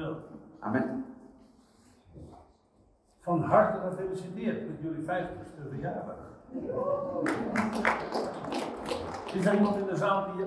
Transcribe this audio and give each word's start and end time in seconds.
wel. 0.00 0.16
Amen. 0.60 1.04
Van 3.18 3.42
harte 3.42 3.88
gefeliciteerd 3.88 4.68
met 4.68 4.80
jullie 4.80 5.02
50ste 5.02 5.68
verjaardag. 5.68 6.16
Is 9.34 9.46
er 9.46 9.54
iemand 9.54 9.76
in 9.76 9.86
de 9.86 9.96
zaal 9.96 10.36
die 10.36 10.44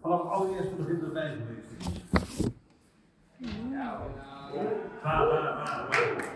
vanaf 0.00 0.22
het 0.22 0.30
allereerste 0.30 0.74
begin 0.74 1.00
erbij 1.00 1.36
geweest 1.36 1.70
is? 1.78 2.02
Ja. 3.70 4.00
Waar, 5.02 5.26
waar? 5.26 5.86
Oké. 5.86 6.30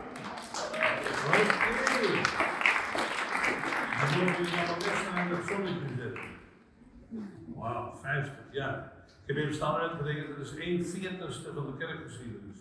Dan 4.01 4.25
moeten 4.25 4.45
jullie 4.45 4.67
nog 4.67 4.77
best 4.77 5.09
aan 5.15 5.29
het 5.29 5.47
zonnetje 5.47 5.95
zetten. 5.99 6.23
Wauw, 7.55 7.95
50 7.95 8.35
jaar. 8.51 8.96
Ik 9.27 9.35
heb 9.35 9.43
even 9.43 9.55
staan 9.55 9.75
uitgerekend, 9.75 10.37
dat 10.37 10.47
is 10.47 10.55
1 10.57 10.87
veertigste 10.87 11.53
van 11.53 11.67
de 11.67 11.77
kerkgeschiedenis. 11.79 12.59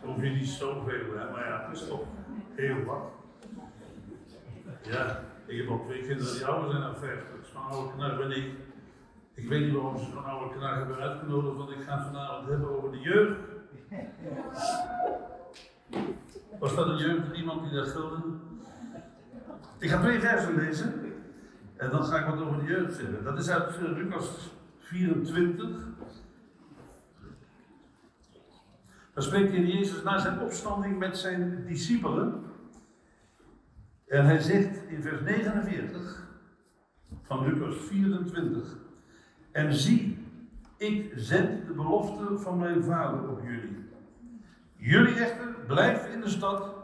Dat 0.00 0.04
hoef 0.14 0.22
je 0.22 0.30
niet 0.30 0.48
zoveel, 0.48 1.16
hè, 1.16 1.30
maar 1.30 1.46
ja, 1.46 1.66
het 1.68 1.80
is 1.80 1.88
toch 1.88 2.04
heel 2.54 2.84
wat. 2.84 3.02
Ja, 4.82 5.22
ik 5.46 5.58
heb 5.58 5.68
ook 5.68 5.84
twee 5.84 6.02
kinderen 6.02 6.34
die 6.34 6.46
ouder 6.46 6.70
zijn 6.70 6.82
dan 6.82 6.96
50. 6.96 7.46
Zo'n 7.52 7.62
oude 7.62 7.92
knar 7.92 8.16
ben 8.16 8.30
ik. 8.30 8.50
Ik 9.34 9.48
weet 9.48 9.64
niet 9.64 9.74
waarom 9.74 9.98
ze 9.98 10.04
zo'n 10.04 10.24
oude 10.24 10.54
knar 10.54 10.76
hebben 10.76 10.96
uitgenodigd, 10.96 11.56
want 11.56 11.70
ik 11.70 11.82
ga 11.82 11.96
het 11.96 12.06
vanavond 12.06 12.48
hebben 12.48 12.76
over 12.76 12.90
de 12.90 13.00
jeugd. 13.00 13.40
Was 16.58 16.74
dat 16.74 16.86
een 16.86 16.96
jeugd, 16.96 17.36
iemand 17.36 17.62
die 17.62 17.78
dat 17.78 17.88
gulde? 17.88 18.16
Ik 19.78 19.90
ga 19.90 20.00
twee 20.00 20.20
versen 20.20 20.54
lezen. 20.54 21.05
En 21.76 21.90
dan 21.90 22.04
ga 22.04 22.18
ik 22.18 22.26
wat 22.26 22.40
over 22.40 22.58
de 22.58 22.64
jeugd 22.64 22.94
zeggen. 22.94 23.24
Dat 23.24 23.38
is 23.38 23.50
uit 23.50 23.80
Lucas 23.80 24.54
24. 24.78 25.68
Dan 29.14 29.22
spreekt 29.22 29.50
Heer 29.50 29.66
Jezus 29.66 30.02
na 30.02 30.18
zijn 30.18 30.40
opstanding 30.40 30.98
met 30.98 31.18
zijn 31.18 31.64
discipelen. 31.66 32.44
En 34.06 34.24
hij 34.24 34.38
zegt 34.38 34.88
in 34.88 35.02
vers 35.02 35.20
49 35.20 36.28
van 37.22 37.44
Lucas 37.44 37.76
24. 37.76 38.76
En 39.52 39.74
zie, 39.74 40.18
ik 40.76 41.12
zend 41.14 41.66
de 41.66 41.72
belofte 41.72 42.38
van 42.38 42.58
mijn 42.58 42.84
vader 42.84 43.28
op 43.30 43.40
jullie. 43.42 43.84
Jullie 44.76 45.14
echter 45.14 45.54
blijven 45.66 46.12
in 46.12 46.20
de 46.20 46.28
stad 46.28 46.74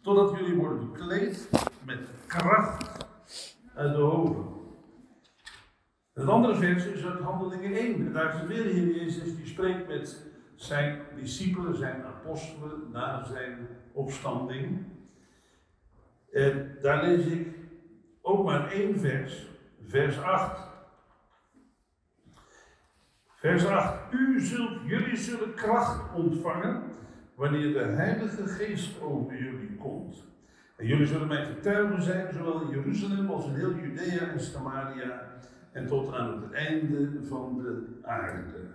totdat 0.00 0.38
jullie 0.38 0.54
worden 0.54 0.90
bekleed 0.92 1.48
met 1.84 2.00
kracht 2.26 3.01
uit 3.74 3.92
de 3.92 4.00
hoven. 4.00 4.44
Het 6.12 6.28
andere 6.28 6.54
vers 6.54 6.86
is 6.86 7.04
uit 7.04 7.20
Handelingen 7.20 7.72
1. 7.72 7.94
En 7.94 8.12
daar 8.12 8.34
is 8.34 8.46
weer 8.46 8.62
de 8.62 8.68
Heer 8.68 8.96
Jezus 8.96 9.36
die 9.36 9.46
spreekt 9.46 9.88
met 9.88 10.30
zijn 10.54 11.00
discipelen, 11.16 11.76
zijn 11.76 12.04
apostelen 12.04 12.90
na 12.90 13.24
zijn 13.24 13.68
opstanding. 13.92 14.84
En 16.32 16.78
daar 16.82 17.04
lees 17.04 17.26
ik 17.26 17.48
ook 18.22 18.44
maar 18.44 18.70
één 18.70 19.00
vers, 19.00 19.46
vers 19.82 20.20
8. 20.20 20.70
Vers 23.34 23.66
8. 23.66 24.12
U 24.12 24.40
zult, 24.40 24.80
jullie 24.84 25.16
zullen 25.16 25.54
kracht 25.54 26.14
ontvangen 26.14 26.82
wanneer 27.34 27.72
de 27.72 27.84
Heilige 27.84 28.46
Geest 28.46 29.00
over 29.00 29.38
jullie 29.38 29.76
komt. 29.76 30.31
En 30.82 30.88
jullie 30.88 31.06
zullen 31.06 31.28
mijn 31.28 31.46
getuigen 31.46 32.02
zijn, 32.02 32.32
zowel 32.34 32.60
in 32.60 32.68
Jeruzalem 32.68 33.30
als 33.30 33.46
in 33.46 33.54
heel 33.54 33.74
Judea 33.74 34.28
en 34.28 34.40
Samaria 34.40 35.38
en 35.72 35.86
tot 35.86 36.12
aan 36.12 36.42
het 36.42 36.52
einde 36.52 37.24
van 37.24 37.58
de 37.58 37.98
aarde. 38.02 38.70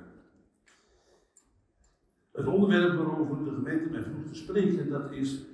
Het 2.31 2.47
onderwerp 2.47 2.97
waarover 2.97 3.45
de 3.45 3.51
gemeente 3.51 3.89
mij 3.89 4.01
vroeg 4.01 4.25
te 4.25 4.35
spreken, 4.35 4.89
dat 4.89 5.11
is 5.11 5.45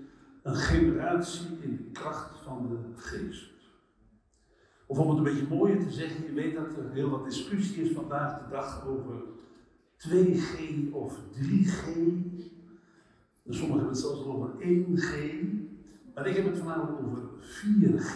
een 0.44 0.56
generatie 0.56 1.58
in 1.60 1.76
de 1.76 1.92
kracht 1.92 2.40
van 2.44 2.68
de 2.70 3.02
geest. 3.02 3.54
Of 4.86 4.98
om 4.98 5.10
het 5.10 5.18
een 5.18 5.24
beetje 5.24 5.56
mooier 5.56 5.80
te 5.80 5.92
zeggen, 5.92 6.26
je 6.26 6.34
weet 6.34 6.56
dat 6.56 6.78
er 6.78 6.92
heel 6.92 7.10
wat 7.10 7.26
discussie 7.26 7.84
is 7.84 7.92
vandaag 7.92 8.44
de 8.44 8.50
dag 8.50 8.88
over 8.88 9.16
2G 9.98 10.92
of 10.92 11.18
3G. 11.18 11.86
Sommigen 13.50 13.70
hebben 13.70 13.88
het 13.88 13.98
zelfs 13.98 14.26
over 14.26 14.50
1G. 14.60 15.62
Maar 16.16 16.28
ik 16.28 16.36
heb 16.36 16.46
het 16.46 16.58
vanavond 16.58 17.00
over 17.00 17.22
4G. 17.40 18.16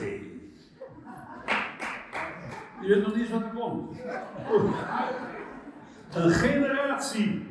Je 2.81 2.87
weet 2.87 3.03
nog 3.03 3.15
niet 3.15 3.21
eens 3.21 3.29
wat 3.29 3.41
er 3.41 3.51
komt. 3.55 4.01
Een 6.13 6.29
generatie 6.29 7.45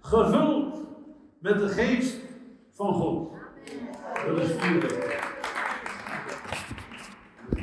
gevuld 0.00 0.86
met 1.38 1.58
de 1.58 1.68
geest 1.68 2.20
van 2.70 2.94
God. 2.94 3.32
Dat 4.26 4.38
is 4.38 4.52
4G. 4.52 5.26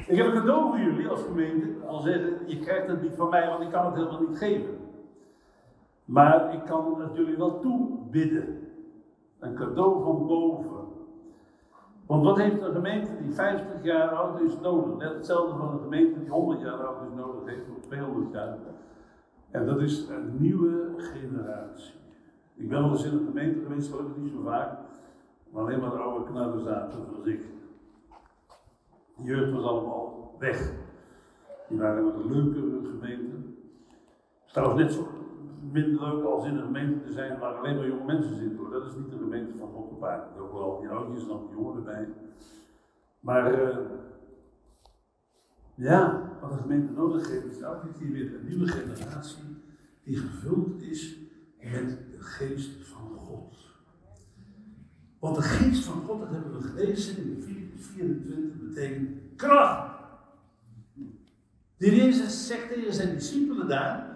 Ik 0.08 0.18
heb 0.18 0.26
een 0.26 0.34
cadeau 0.34 0.70
voor 0.70 0.80
jullie 0.80 1.08
als 1.08 1.22
gemeente. 1.24 1.86
Al 1.88 2.00
zeggen, 2.00 2.40
je 2.46 2.60
krijgt 2.60 2.88
het 2.88 3.02
niet 3.02 3.16
van 3.16 3.30
mij, 3.30 3.48
want 3.48 3.64
ik 3.64 3.72
kan 3.72 3.86
het 3.86 3.96
helemaal 3.96 4.22
niet 4.22 4.38
geven. 4.38 4.78
Maar 6.06 6.54
ik 6.54 6.66
kan 6.66 7.02
het 7.02 7.16
jullie 7.16 7.38
wel 7.38 7.60
toebidden. 7.60 8.60
Een 9.40 9.56
cadeau 9.56 10.04
van 10.04 10.28
boven. 10.28 10.75
Want 12.06 12.24
wat 12.24 12.38
heeft 12.38 12.62
een 12.62 12.74
gemeente 12.74 13.12
die 13.22 13.32
50 13.32 13.84
jaar 13.84 14.10
oud 14.10 14.42
is 14.42 14.60
nodig? 14.60 14.98
Net 14.98 15.14
hetzelfde 15.14 15.58
van 15.58 15.72
een 15.72 15.80
gemeente 15.80 16.20
die 16.20 16.30
100 16.30 16.62
jaar 16.62 16.86
oud 16.86 17.08
is 17.08 17.16
nodig 17.16 17.46
heeft, 17.46 17.70
of 17.78 17.82
200 17.82 18.32
jaar. 18.34 18.58
En 19.52 19.66
dat 19.66 19.82
is 19.82 20.08
een 20.08 20.36
nieuwe 20.38 20.94
generatie. 20.98 21.94
Ik 22.56 22.70
ben 22.70 22.82
wel 22.82 22.92
eens 22.92 23.06
in 23.06 23.14
een 23.14 23.26
gemeente 23.26 23.60
geweest, 23.60 23.90
gelukkig 23.90 24.18
niet 24.18 24.32
zo 24.32 24.42
vaak, 24.44 24.80
maar 25.50 25.64
alleen 25.64 25.80
maar 25.80 25.90
de 25.90 25.98
oude 25.98 26.26
knarren 26.26 26.64
zaten, 26.64 27.06
zoals 27.06 27.26
ik. 27.26 27.42
De 29.18 29.24
jeugd 29.24 29.52
was 29.52 29.64
allemaal 29.64 30.36
weg. 30.40 30.72
Die 31.70 31.78
waren 31.78 32.06
een 32.06 32.32
leuke 32.32 32.88
gemeente. 32.88 33.36
Trouwens 34.46 34.82
net 34.82 34.94
zo 34.94 35.08
minder 35.72 36.02
leuk 36.02 36.24
als 36.24 36.46
in 36.46 36.56
een 36.56 36.64
gemeente 36.64 37.06
te 37.06 37.12
zijn 37.12 37.40
waar 37.40 37.54
alleen 37.54 37.76
maar 37.76 37.88
jonge 37.88 38.06
mensen 38.06 38.36
zitten. 38.36 38.72
Dat 38.72 38.86
is 38.86 38.96
niet 38.96 39.10
de 39.10 39.18
gemeente 39.18 39.58
van 39.58 39.76
aarde. 40.02 40.36
Er 40.36 40.42
ook 40.42 40.54
wel 40.54 40.80
die 40.80 40.90
oudjes 40.90 41.22
en 41.22 41.28
dan 41.28 41.46
die 41.48 41.56
jongeren 41.56 41.84
bij. 41.84 42.08
Maar 43.20 43.62
uh, 43.62 43.78
ja, 45.76 46.30
wat 46.42 46.52
een 46.52 46.58
gemeente 46.58 46.92
nodig 46.92 47.30
heeft, 47.30 47.46
is 47.46 47.62
elke 47.62 47.88
keer 48.00 48.12
weer 48.12 48.36
een 48.36 48.48
nieuwe 48.48 48.68
generatie 48.68 49.64
die 50.04 50.18
gevuld 50.18 50.82
is 50.82 51.18
met 51.60 51.98
de 52.12 52.20
geest 52.20 52.88
van 52.88 53.18
God. 53.18 53.56
Want 55.20 55.36
de 55.36 55.42
geest 55.42 55.84
van 55.84 56.02
God, 56.02 56.20
dat 56.20 56.30
hebben 56.30 56.54
we 56.54 56.68
gelezen 56.68 57.18
in 57.18 57.36
de 57.36 57.42
24, 57.78 58.38
betekent 58.60 59.10
kracht. 59.36 59.96
De 61.78 61.96
Jezus 61.96 62.48
zegt 62.48 62.74
tegen 62.74 62.94
zijn 62.94 63.14
discipelen 63.14 63.68
daar, 63.68 64.15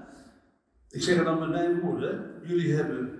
ik 0.89 1.01
zeg 1.01 1.16
het 1.16 1.25
dan 1.25 1.39
met 1.39 1.50
mijn 1.50 1.79
woorden. 1.79 2.41
Jullie 2.44 2.73
hebben 2.73 3.19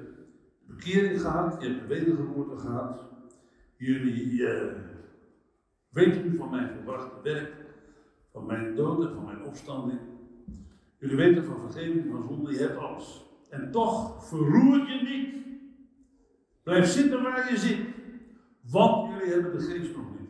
bekering 0.68 1.22
gehad, 1.22 1.62
je 1.62 1.68
hebt 1.68 1.88
wedergeboorte 1.88 2.58
gehad. 2.58 3.06
Jullie 3.78 4.32
uh, 4.32 4.72
weten 5.90 6.36
van 6.36 6.50
mijn 6.50 6.70
verwachte 6.70 7.22
werk, 7.24 7.54
van 8.32 8.46
mijn 8.46 8.76
dood 8.76 9.06
en 9.06 9.14
van 9.14 9.26
mijn 9.26 9.44
opstanding. 9.44 10.00
Jullie 11.00 11.16
weten 11.16 11.46
van 11.46 11.72
vergeving 11.72 12.06
van 12.12 12.28
zonde, 12.28 12.52
je 12.52 12.60
hebt 12.60 12.78
alles. 12.78 13.26
En 13.50 13.72
toch 13.72 14.28
verroer 14.28 14.78
je 14.78 15.02
niet. 15.04 15.40
Blijf 16.64 16.86
zitten 16.86 17.22
waar 17.22 17.52
je 17.52 17.58
zit. 17.58 17.80
Want 18.62 19.14
jullie 19.14 19.34
hebben 19.34 19.58
de 19.58 19.64
geest 19.64 19.96
nog 19.96 20.06
niet. 20.20 20.30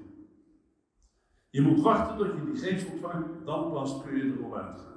Je 1.50 1.62
moet 1.62 1.82
wachten 1.82 2.18
tot 2.18 2.28
je 2.28 2.52
die 2.52 2.62
geest 2.62 2.92
ontvangt, 2.92 3.46
dan 3.46 3.72
pas 3.72 4.02
kun 4.04 4.18
je 4.18 4.24
erop 4.24 4.54
uitgaan. 4.54 4.89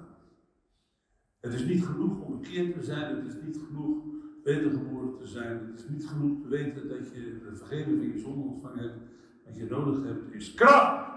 Het 1.42 1.52
is 1.52 1.64
niet 1.64 1.84
genoeg 1.84 2.20
om 2.20 2.40
bekeerd 2.40 2.74
te 2.74 2.84
zijn, 2.84 3.16
het 3.16 3.26
is 3.26 3.42
niet 3.42 3.58
genoeg 3.66 4.04
wedergeboren 4.44 5.18
te 5.18 5.26
zijn, 5.26 5.66
het 5.70 5.78
is 5.78 5.88
niet 5.88 6.06
genoeg 6.06 6.42
te 6.42 6.48
weten 6.48 6.88
dat 6.88 7.08
je 7.12 7.40
de 7.48 7.56
vergeving 7.56 7.98
van 7.98 8.12
je 8.12 8.18
zonde 8.18 8.48
ontvangen 8.48 8.82
hebt. 8.82 9.00
Wat 9.44 9.56
je 9.56 9.66
nodig 9.70 10.04
hebt 10.04 10.34
is 10.34 10.54
kracht! 10.54 11.10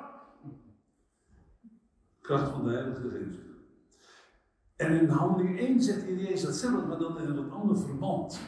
Kracht 2.21 2.51
van 2.51 2.63
de 2.63 2.69
Heilige 2.69 3.09
Geest. 3.09 3.39
En 4.75 4.99
in 4.99 5.07
handeling 5.07 5.59
1 5.59 5.81
zegt 5.81 5.99
de 5.99 6.05
Heer 6.05 6.19
Jezus 6.19 6.41
hetzelfde, 6.41 6.87
maar 6.87 6.99
dan 6.99 7.21
in 7.21 7.29
een 7.29 7.51
ander 7.51 7.77
verband. 7.77 8.39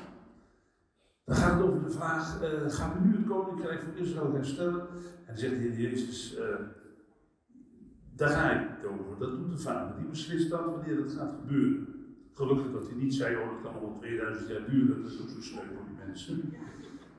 Dan 1.25 1.35
gaat 1.35 1.59
het 1.59 1.67
over 1.67 1.83
de 1.83 1.91
vraag, 1.91 2.41
uh, 2.41 2.69
gaan 2.69 2.93
we 2.93 3.07
nu 3.07 3.15
het 3.15 3.27
koninkrijk 3.27 3.81
van 3.81 3.95
Israël 3.95 4.33
herstellen? 4.33 4.87
En 4.89 5.25
dan 5.27 5.37
zegt 5.37 5.61
de 5.61 5.81
Jezus, 5.81 6.37
uh, 6.37 6.43
daar 8.17 8.29
ga 8.29 8.51
ik 8.51 8.67
het 8.69 8.85
over. 8.85 9.19
Dat 9.19 9.37
doet 9.37 9.51
de 9.51 9.57
vader. 9.57 9.97
Die 9.97 10.07
beslist 10.07 10.49
dan 10.49 10.71
wanneer 10.71 10.97
het 10.97 11.11
gaat 11.11 11.35
gebeuren. 11.39 11.87
Gelukkig 12.33 12.71
dat 12.71 12.87
hij 12.87 12.95
niet 12.95 13.13
zei, 13.13 13.35
oh 13.35 13.49
dat 13.51 13.61
kan 13.61 13.81
al 13.81 13.97
2000 13.99 14.49
jaar 14.49 14.69
duren. 14.69 15.03
Dat 15.03 15.11
is 15.11 15.21
ook 15.21 15.29
zo 15.29 15.41
sneu 15.41 15.61
voor 15.75 15.85
die 15.87 16.05
mensen. 16.05 16.53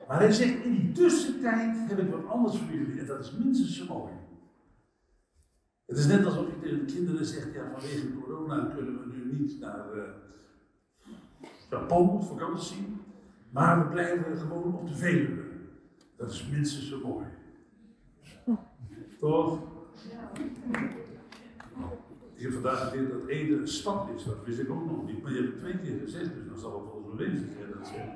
Maar 0.07 0.19
hij 0.19 0.31
zegt, 0.31 0.63
in 0.63 0.71
die 0.71 0.91
tussentijd 0.91 1.89
heb 1.89 1.99
ik 1.99 2.11
wat 2.11 2.27
anders 2.27 2.57
voor 2.57 2.75
jullie. 2.75 2.99
En 2.99 3.05
dat 3.05 3.19
is 3.19 3.31
minstens 3.31 3.77
zo 3.77 3.85
mooi. 3.85 4.13
Het 5.85 5.97
is 5.97 6.07
net 6.07 6.25
alsof 6.25 6.47
je 6.47 6.59
tegen 6.59 6.85
de 6.85 6.93
kinderen 6.93 7.25
zegt, 7.25 7.53
ja 7.53 7.71
vanwege 7.71 8.13
corona 8.13 8.65
kunnen 8.75 8.99
we 8.99 9.15
nu 9.15 9.37
niet 9.37 9.59
naar 9.59 9.95
uh, 9.95 10.03
Japan 11.69 12.09
op 12.09 12.23
vakantie, 12.23 12.97
maar 13.49 13.83
we 13.83 13.89
blijven 13.89 14.37
gewoon 14.37 14.73
op 14.73 14.87
de 14.87 14.95
Veluwe. 14.95 15.43
Dat 16.17 16.31
is 16.31 16.49
minstens 16.51 16.89
zo 16.89 16.99
mooi. 17.07 17.25
Toch? 19.19 19.59
Ik 22.35 22.45
heb 22.45 22.53
vandaag 22.53 22.89
geleerd 22.89 23.11
dat 23.11 23.27
Ede 23.27 23.55
een 23.55 23.67
stad 23.67 24.07
is, 24.15 24.23
dat 24.23 24.45
wist 24.45 24.59
ik 24.59 24.69
ook 24.69 24.85
nog 24.85 25.05
niet. 25.05 25.23
Maar 25.23 25.31
je 25.31 25.37
hebt 25.37 25.51
het 25.51 25.59
twee 25.59 25.77
keer 25.77 25.99
gezegd, 25.99 26.33
dus 26.33 26.47
dan 26.47 26.59
zal 26.59 26.73
het 26.73 26.83
wel 26.83 27.03
zo 27.09 27.15
wezen 27.15 27.49
dat 27.77 27.87
zegt. 27.87 28.07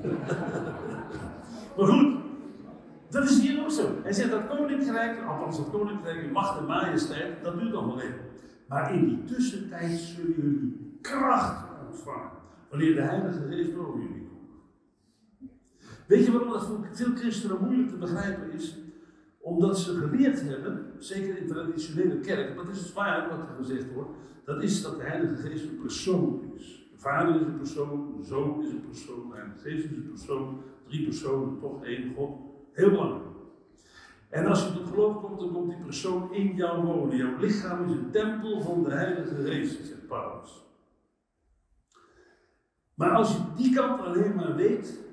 maar 1.76 1.86
goed, 1.86 2.16
dat 3.10 3.24
is 3.24 3.40
hier 3.40 3.62
ook 3.62 3.70
zo. 3.70 3.88
Hij 4.02 4.12
zegt 4.12 4.30
dat 4.30 4.46
koninkrijk, 4.48 5.26
althans 5.26 5.56
dat 5.56 5.70
koninkrijk, 5.70 6.32
macht 6.32 6.58
en 6.58 6.66
majesteit, 6.66 7.42
dat 7.42 7.58
duurt 7.58 7.70
wel 7.70 8.00
even. 8.00 8.20
Maar 8.68 8.94
in 8.94 9.04
die 9.04 9.24
tussentijd 9.24 9.98
zullen 9.98 10.34
jullie 10.36 10.98
kracht 11.00 11.64
ontvangen. 11.88 12.30
Wanneer 12.68 12.94
de 12.94 13.00
Heilige 13.00 13.46
Geest 13.48 13.76
over 13.76 14.00
jullie. 14.00 14.19
Weet 16.10 16.24
je 16.24 16.32
waarom 16.32 16.52
dat 16.52 16.66
voor 16.66 16.86
veel 16.92 17.14
christenen 17.14 17.58
moeilijk 17.60 17.88
te 17.88 17.96
begrijpen 17.96 18.52
is? 18.52 18.78
Omdat 19.40 19.78
ze 19.78 19.94
geleerd 19.94 20.42
hebben, 20.42 20.92
zeker 20.98 21.38
in 21.38 21.46
traditionele 21.46 22.18
kerken, 22.18 22.56
dat 22.56 22.68
is 22.68 22.92
waar 22.92 23.28
wat 23.28 23.38
er 23.38 23.54
gezegd 23.56 23.92
wordt, 23.92 24.10
dat 24.44 24.62
is 24.62 24.82
dat 24.82 24.96
de 24.96 25.02
Heilige 25.02 25.48
Geest 25.48 25.64
een 25.64 25.78
persoon 25.80 26.52
is. 26.54 26.88
De 26.92 26.98
Vader 26.98 27.34
is 27.34 27.40
een 27.40 27.56
persoon, 27.56 28.14
de 28.16 28.24
Zoon 28.24 28.62
is 28.62 28.70
een 28.70 28.84
persoon, 28.86 29.28
de 29.28 29.34
Heilige 29.34 29.58
Geest 29.58 29.84
is 29.84 29.90
een 29.90 30.08
persoon, 30.08 30.62
drie 30.88 31.04
personen, 31.04 31.58
toch 31.60 31.84
één 31.84 32.14
God. 32.14 32.30
Heel 32.72 32.90
belangrijk. 32.90 33.24
En 34.28 34.46
als 34.46 34.66
je 34.66 34.72
tot 34.72 34.88
geloof 34.88 35.20
komt, 35.22 35.40
dan 35.40 35.52
komt 35.52 35.70
die 35.70 35.84
persoon 35.84 36.32
in 36.34 36.54
jou 36.56 36.84
wonen. 36.84 37.16
Jouw 37.16 37.38
lichaam 37.38 37.84
is 37.84 37.90
een 37.90 38.10
tempel 38.10 38.60
van 38.60 38.84
de 38.84 38.90
Heilige 38.90 39.34
Geest, 39.34 39.86
zegt 39.86 40.06
Paulus. 40.06 40.64
Maar 42.94 43.10
als 43.10 43.32
je 43.32 43.42
die 43.56 43.74
kant 43.74 44.00
alleen 44.00 44.34
maar 44.34 44.56
weet, 44.56 45.08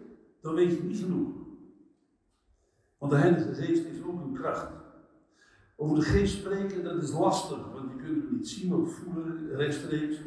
dan 0.48 0.56
weet 0.56 0.78
je 0.78 0.84
niet 0.84 1.00
genoeg. 1.00 1.30
Want 2.98 3.12
de 3.12 3.18
Heilige 3.18 3.54
Geest 3.54 3.86
is 3.86 4.04
ook 4.04 4.22
een 4.22 4.34
kracht. 4.34 4.72
Over 5.76 5.96
de 5.96 6.02
geest 6.02 6.38
spreken, 6.38 6.84
dat 6.84 7.04
is 7.04 7.12
lastig, 7.12 7.72
want 7.74 7.90
je 7.90 8.04
kunt 8.04 8.22
het 8.22 8.32
niet 8.32 8.50
zien 8.50 8.74
of 8.74 8.94
voelen 8.94 9.56
rechtstreeks. 9.56 10.18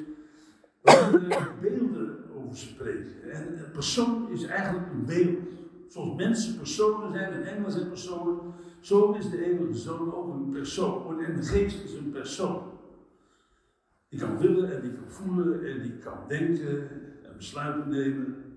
We 0.82 1.08
kunnen 1.10 1.48
beelden 1.60 2.18
over 2.34 2.56
spreken. 2.56 3.30
En 3.30 3.64
een 3.64 3.70
persoon 3.72 4.30
is 4.30 4.44
eigenlijk 4.44 4.92
een 4.92 5.04
beeld. 5.04 5.38
Zoals 5.88 6.16
mensen 6.16 6.56
personen 6.56 7.12
zijn 7.12 7.32
en 7.32 7.44
engelen 7.44 7.72
zijn 7.72 7.88
personen, 7.88 8.54
zo 8.80 9.12
is 9.12 9.30
de 9.30 9.44
enige 9.44 9.74
zoon 9.74 10.14
ook 10.14 10.34
een 10.34 10.50
persoon. 10.50 11.20
En 11.20 11.36
de 11.36 11.42
geest 11.42 11.84
is 11.84 11.94
een 11.94 12.10
persoon. 12.10 12.62
Die 14.08 14.20
kan 14.20 14.38
willen 14.38 14.74
en 14.74 14.80
die 14.82 14.92
kan 14.92 15.10
voelen 15.10 15.64
en 15.64 15.82
die 15.82 15.98
kan 15.98 16.18
denken 16.28 16.90
en 17.22 17.36
besluiten 17.36 17.88
nemen. 17.88 18.49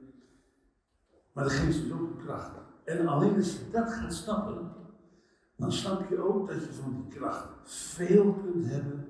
Maar 1.33 1.43
de 1.43 1.49
geest 1.49 1.83
is 1.85 1.91
ook 1.91 1.99
een 1.99 2.25
kracht. 2.25 2.51
En 2.83 3.07
alleen 3.07 3.35
als 3.35 3.51
je 3.51 3.69
dat 3.71 3.93
gaat 3.93 4.13
snappen, 4.13 4.71
dan 5.57 5.71
snap 5.71 6.09
je 6.09 6.23
ook 6.23 6.47
dat 6.47 6.63
je 6.63 6.73
van 6.73 6.91
die 6.93 7.19
kracht 7.19 7.47
veel 7.63 8.33
kunt 8.33 8.65
hebben 8.65 9.07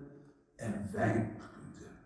en 0.55 0.89
weinig 0.91 1.51
kunt 1.51 1.77
hebben. 1.77 1.97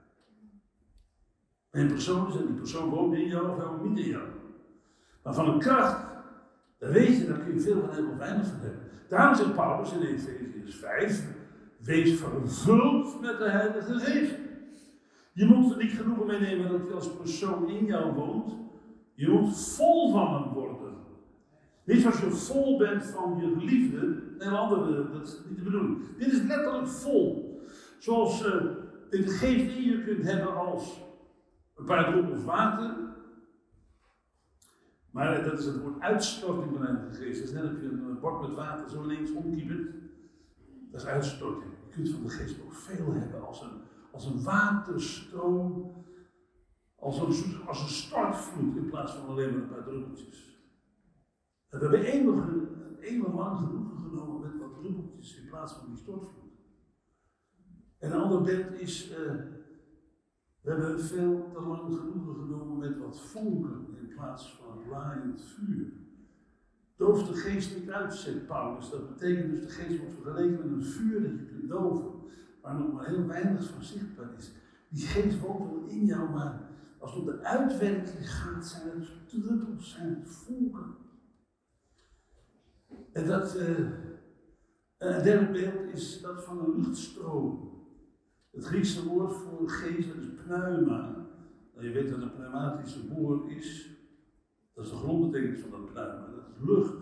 En 1.70 1.82
een 1.82 1.88
persoon 1.88 2.28
is 2.28 2.36
en 2.36 2.46
die 2.46 2.56
persoon 2.56 2.90
woont 2.90 3.14
in 3.14 3.28
jou 3.28 3.50
of 3.50 3.58
wel 3.58 3.78
niet 3.84 4.00
in 4.00 4.10
jou. 4.10 4.28
Maar 5.24 5.34
van 5.34 5.50
een 5.50 5.60
kracht, 5.60 6.06
dan 6.80 6.92
weet 6.92 7.18
je, 7.18 7.28
daar 7.28 7.40
kun 7.40 7.54
je 7.54 7.60
veel 7.60 7.80
van 7.80 7.90
hebben 7.90 8.12
of 8.12 8.18
weinig 8.18 8.48
van 8.48 8.60
hebben. 8.60 8.82
Daarom 9.10 9.36
zegt 9.36 9.56
Paulus 9.56 9.94
in 9.94 10.02
Efesiërs 10.02 10.76
5, 10.76 11.28
wees 11.78 12.20
vervuld 12.20 13.22
met 13.22 13.38
de 13.38 13.50
Heilige 13.50 14.00
Geest. 14.00 14.36
Je 15.34 15.46
moet 15.46 15.72
er 15.72 15.84
niet 15.84 15.92
genoegen 15.92 16.26
mee 16.26 16.40
nemen 16.40 16.72
dat 16.72 16.82
hij 16.82 16.94
als 16.94 17.18
persoon 17.18 17.70
in 17.70 17.86
jou 17.86 18.14
woont. 18.14 18.67
Je 19.18 19.30
moet 19.30 19.58
vol 19.58 20.12
van 20.12 20.34
hem 20.34 20.54
worden. 20.54 20.94
Niet 21.84 22.02
zoals 22.02 22.20
je 22.20 22.32
vol 22.32 22.78
bent 22.78 23.06
van 23.06 23.38
je 23.42 23.54
geliefde. 23.60 24.24
Nee, 24.38 24.48
andere, 24.48 25.12
dat 25.12 25.28
is 25.28 25.42
niet 25.48 25.58
de 25.58 25.64
bedoeling. 25.64 26.18
Dit 26.18 26.32
is 26.32 26.42
letterlijk 26.42 26.88
vol. 26.88 27.60
Zoals 28.00 28.46
uh, 28.46 28.52
de 29.10 29.28
geest 29.28 29.78
in 29.78 29.84
je 29.84 30.04
kunt 30.04 30.24
hebben 30.24 30.56
als 30.56 31.02
een 31.76 31.86
paar 31.86 32.12
druppels 32.12 32.44
water. 32.44 32.96
Maar 35.12 35.44
dat 35.44 35.60
is 35.60 35.66
het 35.66 35.82
woord 35.82 36.00
uitstorting 36.00 36.76
van 36.76 36.86
de 37.10 37.18
geest. 37.18 37.44
Is 37.44 37.52
net 37.52 37.64
als 37.64 37.80
je 37.82 37.88
een 37.88 38.20
bord 38.20 38.42
met 38.42 38.56
water 38.56 38.90
zo 38.90 39.04
ineens 39.04 39.32
omkiepert. 39.32 39.94
Dat 40.92 41.02
is 41.02 41.08
uitstorting. 41.08 41.72
Je 41.88 41.94
kunt 41.94 42.10
van 42.10 42.24
de 42.24 42.30
geest 42.30 42.62
ook 42.66 42.74
veel 42.74 43.14
hebben 43.14 43.48
als 43.48 43.62
een, 43.62 43.82
als 44.12 44.26
een 44.26 44.44
waterstroom. 44.44 45.92
Als 47.00 47.20
een, 47.20 47.68
als 47.68 47.82
een 47.82 47.88
stortvloed 47.88 48.76
in 48.76 48.90
plaats 48.90 49.14
van 49.14 49.28
alleen 49.28 49.52
maar 49.52 49.62
een 49.62 49.70
paar 49.70 49.84
druppeltjes. 49.84 50.62
We 51.70 51.78
hebben 51.78 52.02
eeuwig, 52.02 52.46
eeuwig 53.00 53.34
lang 53.34 53.58
genoegen 53.58 53.98
genomen 53.98 54.42
met 54.42 54.60
wat 54.60 54.76
druppeltjes 54.76 55.38
in 55.38 55.50
plaats 55.50 55.74
van 55.74 55.88
die 55.88 55.98
stortvloed. 55.98 56.48
En 58.00 58.12
een 58.12 58.22
ander 58.22 58.42
beeld 58.42 58.80
is, 58.80 59.12
uh, 59.12 59.18
we 60.62 60.72
hebben 60.72 61.00
veel 61.00 61.50
te 61.54 61.62
lang 61.62 61.98
genoegen 61.98 62.36
genomen 62.36 62.78
met 62.78 62.98
wat 62.98 63.22
vonken 63.22 63.88
in 64.00 64.08
plaats 64.16 64.56
van 64.62 64.90
laaiend 64.90 65.42
vuur. 65.42 65.94
Doof 66.96 67.28
de 67.28 67.34
geest 67.34 67.80
niet 67.80 67.90
uit, 67.90 68.14
zegt 68.14 68.48
Paulus. 68.48 68.90
Dat 68.90 69.08
betekent 69.08 69.52
dus 69.52 69.62
de 69.62 69.70
geest 69.70 70.00
wordt 70.00 70.14
vergeleken 70.14 70.58
met 70.58 70.72
een 70.72 70.84
vuur 70.84 71.22
dat 71.22 71.32
je 71.32 71.46
kunt 71.46 71.70
doven, 71.70 72.12
waar 72.62 72.76
nog 72.76 72.94
maar 72.94 73.08
heel 73.08 73.26
weinig 73.26 73.70
van 73.70 73.84
zichtbaar 73.84 74.34
is. 74.38 74.52
Die 74.90 75.08
geest 75.08 75.40
woont 75.40 75.72
wel 75.72 75.86
in 75.86 76.06
jou, 76.06 76.30
maar 76.30 76.67
als 76.98 77.12
het 77.12 77.20
om 77.20 77.26
de 77.26 77.44
uitwerking 77.44 78.30
gaat, 78.30 78.66
zijn 78.66 78.90
het 79.00 79.30
druppels, 79.30 79.92
zijn 79.92 80.10
het 80.10 80.30
vonken. 80.30 80.96
En 83.12 83.28
dat, 83.28 83.56
uh, 83.56 83.80
een 84.98 85.24
derde 85.24 85.52
beeld 85.52 85.94
is 85.94 86.22
dat 86.22 86.44
van 86.44 86.60
een 86.60 86.76
luchtstroom. 86.76 87.76
Het 88.52 88.66
Griekse 88.66 89.08
woord 89.08 89.34
voor 89.34 89.70
geest 89.70 90.14
is 90.14 90.26
pneuma. 90.46 91.28
Nou, 91.74 91.88
je 91.88 91.92
weet 91.92 92.10
dat 92.10 92.22
een 92.22 92.34
pneumatische 92.34 93.08
boor 93.08 93.52
is. 93.52 93.90
Dat 94.74 94.86
is 94.86 94.92
de 94.92 94.98
grondbetekenis 94.98 95.60
van 95.60 95.72
dat 95.72 95.92
pneuma. 95.92 96.28
Dat 96.36 96.48
is 96.56 96.68
lucht. 96.68 96.94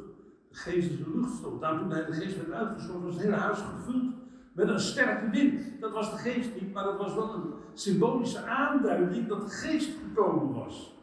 De 0.50 0.56
geest 0.56 0.91
is 0.91 1.00
een 1.00 1.19
luchtstroom. 1.19 1.59
Daarom 1.59 1.80
toen 1.80 1.91
hij 1.91 2.06
de 2.06 2.13
geest 2.13 2.38
werd 2.38 2.51
uitgestorven, 2.51 3.06
was 3.06 3.13
het 3.13 3.24
hele 3.24 3.36
huis 3.36 3.59
gevuld 3.59 4.13
met 4.56 4.68
een 4.68 4.80
sterke 4.80 5.30
wind. 5.30 5.62
Dat 5.81 5.92
was 5.92 6.12
de 6.12 6.18
geest 6.18 6.50
niet, 6.62 6.74
maar 6.74 6.84
dat 6.84 6.98
was 6.98 7.13
wel 7.13 7.34
een 7.34 7.54
symbolische 7.74 8.46
aanduiding 8.46 9.28
dat 9.28 9.42
de 9.42 9.50
geest 9.50 9.98
gekomen 9.98 10.53
was. 10.53 10.96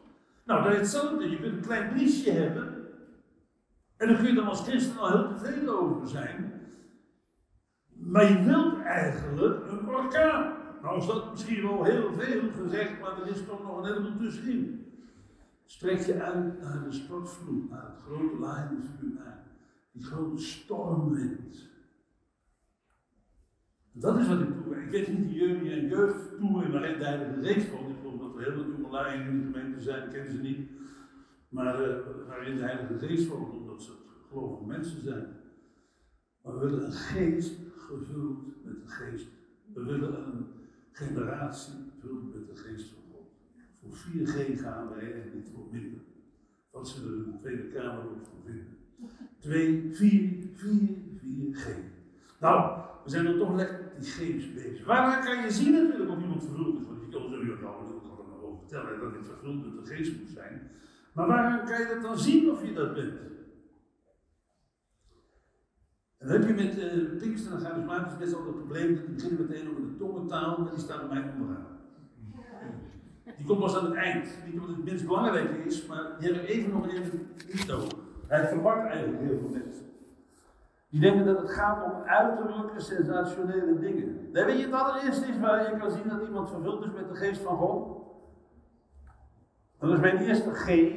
Nou, 0.45 0.63
dat 0.63 0.73
is 0.73 0.79
hetzelfde. 0.79 1.31
Je 1.31 1.41
kunt 1.41 1.55
een 1.55 1.61
klein 1.61 1.89
briesje 1.89 2.31
hebben. 2.31 2.89
En 3.97 4.09
dan 4.09 4.17
kun 4.17 4.27
je 4.27 4.35
dan 4.35 4.49
als 4.49 4.63
christen 4.63 4.99
al 4.99 5.11
heel 5.11 5.29
tevreden 5.29 5.81
over 5.81 6.09
zijn. 6.09 6.53
Maar 7.89 8.33
je 8.33 8.43
wilt 8.43 8.81
eigenlijk 8.81 9.71
een 9.71 9.89
orkaan. 9.89 10.53
Nou 10.83 10.99
is 10.99 11.07
dat 11.07 11.31
misschien 11.31 11.63
wel 11.63 11.85
heel 11.85 12.13
veel 12.13 12.51
gezegd, 12.63 13.01
maar 13.01 13.21
er 13.21 13.29
is 13.29 13.45
toch 13.47 13.63
nog 13.63 13.79
een 13.79 13.85
heleboel 13.85 14.17
tussenin. 14.17 14.87
Strek 15.67 16.01
je 16.01 16.23
uit 16.23 16.61
naar 16.61 16.85
de 16.85 16.93
stortvloed, 16.93 17.71
naar 17.71 17.87
het 17.87 18.03
grote 18.03 18.39
laaiende 18.39 18.87
naar 19.01 19.45
die 19.93 20.05
grote 20.05 20.43
stormwind. 20.43 21.71
Dat 23.93 24.19
is 24.19 24.29
wat 24.29 24.41
ik 24.41 24.65
doe. 24.65 24.77
Ik 24.77 24.91
weet 24.91 25.19
niet 25.19 25.35
jullie 25.35 25.73
en 25.73 25.89
jeugd 25.89 26.39
toe 26.39 26.65
in 26.65 26.71
waarin 26.73 26.99
de 26.99 27.05
Heilige 27.05 27.43
Geest 27.43 27.71
woont. 27.71 27.91
Ik 27.91 27.97
geloof 28.01 28.21
dat 28.21 28.35
er 28.35 28.43
heel 28.43 28.53
veel 28.53 28.77
jongelui 28.77 29.21
in 29.21 29.39
de 29.39 29.45
gemeente 29.53 29.81
zijn, 29.81 30.11
kennen 30.11 30.33
ze 30.33 30.39
niet. 30.39 30.71
Maar 31.49 31.89
uh, 31.89 31.97
waarin 32.27 32.57
de 32.57 32.63
Heilige 32.63 32.99
Geest 32.99 33.29
woont, 33.29 33.53
omdat 33.53 33.83
ze 33.83 33.93
gelovige 34.29 34.67
mensen 34.67 35.03
zijn. 35.03 35.27
Maar 36.43 36.59
we 36.59 36.61
willen 36.61 36.85
een 36.85 36.93
geest 36.93 37.59
gevuld 37.77 38.65
met 38.65 38.83
de 38.83 38.89
geest. 38.89 39.29
We 39.75 39.85
willen 39.85 40.27
een 40.27 40.47
generatie 40.93 41.75
gevuld 41.95 42.35
met 42.35 42.47
de 42.47 42.57
geest 42.57 42.89
van 42.89 43.03
God. 43.13 43.31
Voor 43.81 44.13
4G 44.13 44.61
gaan 44.61 44.89
wij 44.89 45.13
en 45.13 45.31
niet 45.35 45.51
voor 45.55 45.69
minder. 45.71 46.01
Dat 46.71 46.89
zullen 46.89 47.11
we 47.11 47.25
in 47.25 47.31
de 47.31 47.39
Tweede 47.39 47.69
Kamer 47.69 48.05
ook 48.05 48.27
voor 48.27 48.43
vinden. 48.45 48.77
2, 49.39 49.95
4, 49.95 50.49
4, 50.55 50.89
4G. 51.21 51.67
Nou, 52.41 52.81
we 53.05 53.11
zijn 53.11 53.25
dan 53.25 53.39
toch 53.39 53.55
lekker 53.55 53.93
geest 54.01 54.55
bezig. 54.55 54.87
Waar 54.87 55.25
kan 55.25 55.43
je 55.43 55.51
zien 55.51 55.73
natuurlijk 55.73 56.11
of 56.11 56.21
iemand 56.21 56.43
vervuld 56.45 56.81
is? 56.81 56.87
Want 56.87 57.01
je 57.01 57.09
kan 57.09 57.31
natuurlijk 57.31 57.63
al 57.63 57.81
ik 57.81 58.03
kan 58.03 58.19
er 58.19 58.45
over 58.45 58.59
vertellen 58.59 59.01
dat 59.01 59.13
dit 59.13 59.25
vervuld 59.27 59.65
met 59.65 59.85
de 59.85 59.95
geest 59.95 60.19
moet 60.19 60.31
zijn. 60.31 60.71
Maar 61.13 61.27
waar 61.27 61.65
kan 61.65 61.81
je 61.81 61.87
dat 61.95 62.03
dan 62.03 62.19
zien 62.19 62.51
of 62.51 62.67
je 62.67 62.73
dat 62.73 62.95
bent? 62.95 63.15
En 66.19 66.29
dan 66.29 66.41
heb 66.41 66.49
je 66.49 66.65
met 66.65 66.79
uh, 66.79 67.19
Pinkster 67.19 67.53
en 67.53 67.61
charismatisch 67.61 68.19
best 68.19 68.33
wel 68.33 68.47
het 68.47 68.57
probleem 68.57 68.95
dat 68.95 69.07
die 69.07 69.15
beginnen 69.15 69.47
meteen 69.47 69.71
over 69.71 69.83
de 69.83 69.97
tongentaal, 69.97 70.59
maar 70.59 70.71
die 70.71 70.81
staat 70.81 71.09
bij 71.09 71.19
mij 71.19 71.33
onderaan. 71.33 71.67
Die 73.37 73.47
komt 73.47 73.61
pas 73.61 73.77
aan 73.77 73.85
het 73.85 73.95
eind. 73.95 74.29
Niet 74.47 74.61
omdat 74.61 74.77
het 74.77 74.85
minst 74.85 75.07
belangrijk 75.07 75.65
is, 75.65 75.87
maar 75.87 76.17
die 76.19 76.33
hebben 76.33 76.49
even 76.49 76.71
nog 76.71 76.93
even 76.93 77.29
niet 77.53 77.67
nodig. 77.67 77.93
Hij 78.27 78.49
verwart 78.49 78.91
eigenlijk 78.91 79.23
heel 79.23 79.39
veel 79.39 79.49
mensen. 79.49 79.92
Die 80.93 81.01
denken 81.01 81.25
dat 81.27 81.39
het 81.39 81.51
gaat 81.51 81.85
om 81.85 82.03
uiterlijke, 82.03 82.81
sensationele 82.81 83.79
dingen. 83.79 84.33
Dan 84.33 84.45
weet 84.45 84.59
je 84.59 84.65
het 84.65 84.75
allereerste 84.75 85.27
is 85.27 85.39
waar 85.39 85.71
je 85.71 85.79
kan 85.79 85.91
zien 85.91 86.09
dat 86.09 86.23
iemand 86.23 86.51
vervuld 86.51 86.85
is 86.85 86.93
met 86.93 87.09
de 87.09 87.15
geest 87.15 87.41
van 87.41 87.57
God? 87.57 88.03
Dat 89.79 89.93
is 89.93 90.01
mijn 90.01 90.17
eerste 90.17 90.51
G, 90.51 90.95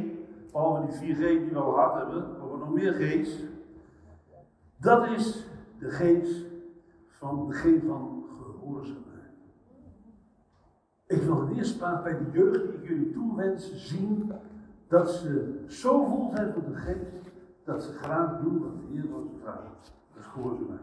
behalve 0.51 0.99
die 0.99 1.15
4G 1.15 1.19
die 1.19 1.49
we 1.51 1.59
al 1.59 1.73
gehad 1.73 1.95
hebben, 1.95 2.51
we 2.51 2.57
nog 2.57 2.73
meer 2.73 2.93
G's. 2.93 3.43
Dat 4.77 5.09
is 5.09 5.47
de 5.79 5.89
geest 5.89 6.45
van 7.07 7.47
de 7.47 7.53
G 7.53 7.63
van 7.87 8.25
gehoorzaamheid. 8.37 9.33
Ik 11.07 11.21
wil 11.21 11.45
de 11.45 11.55
eerste 11.55 11.77
plaats 11.77 12.03
bij 12.03 12.17
de 12.17 12.31
jeugd 12.31 12.61
die 12.61 12.73
ik 12.73 12.87
jullie 12.87 13.11
toewens 13.11 13.71
zien 13.75 14.31
dat 14.87 15.09
ze 15.09 15.63
zo 15.67 16.05
vol 16.05 16.29
zijn 16.29 16.53
van 16.53 16.63
de 16.71 16.77
geest 16.77 17.34
dat 17.65 17.83
ze 17.83 17.91
graag 17.91 18.41
doen 18.41 18.59
wat 18.59 18.75
de 18.75 18.93
Heer 18.93 19.07
wordt 19.07 19.29
vraagt. 19.41 19.93
Dat 20.13 20.23
is 20.23 20.29
gehoorzaamheid. 20.29 20.81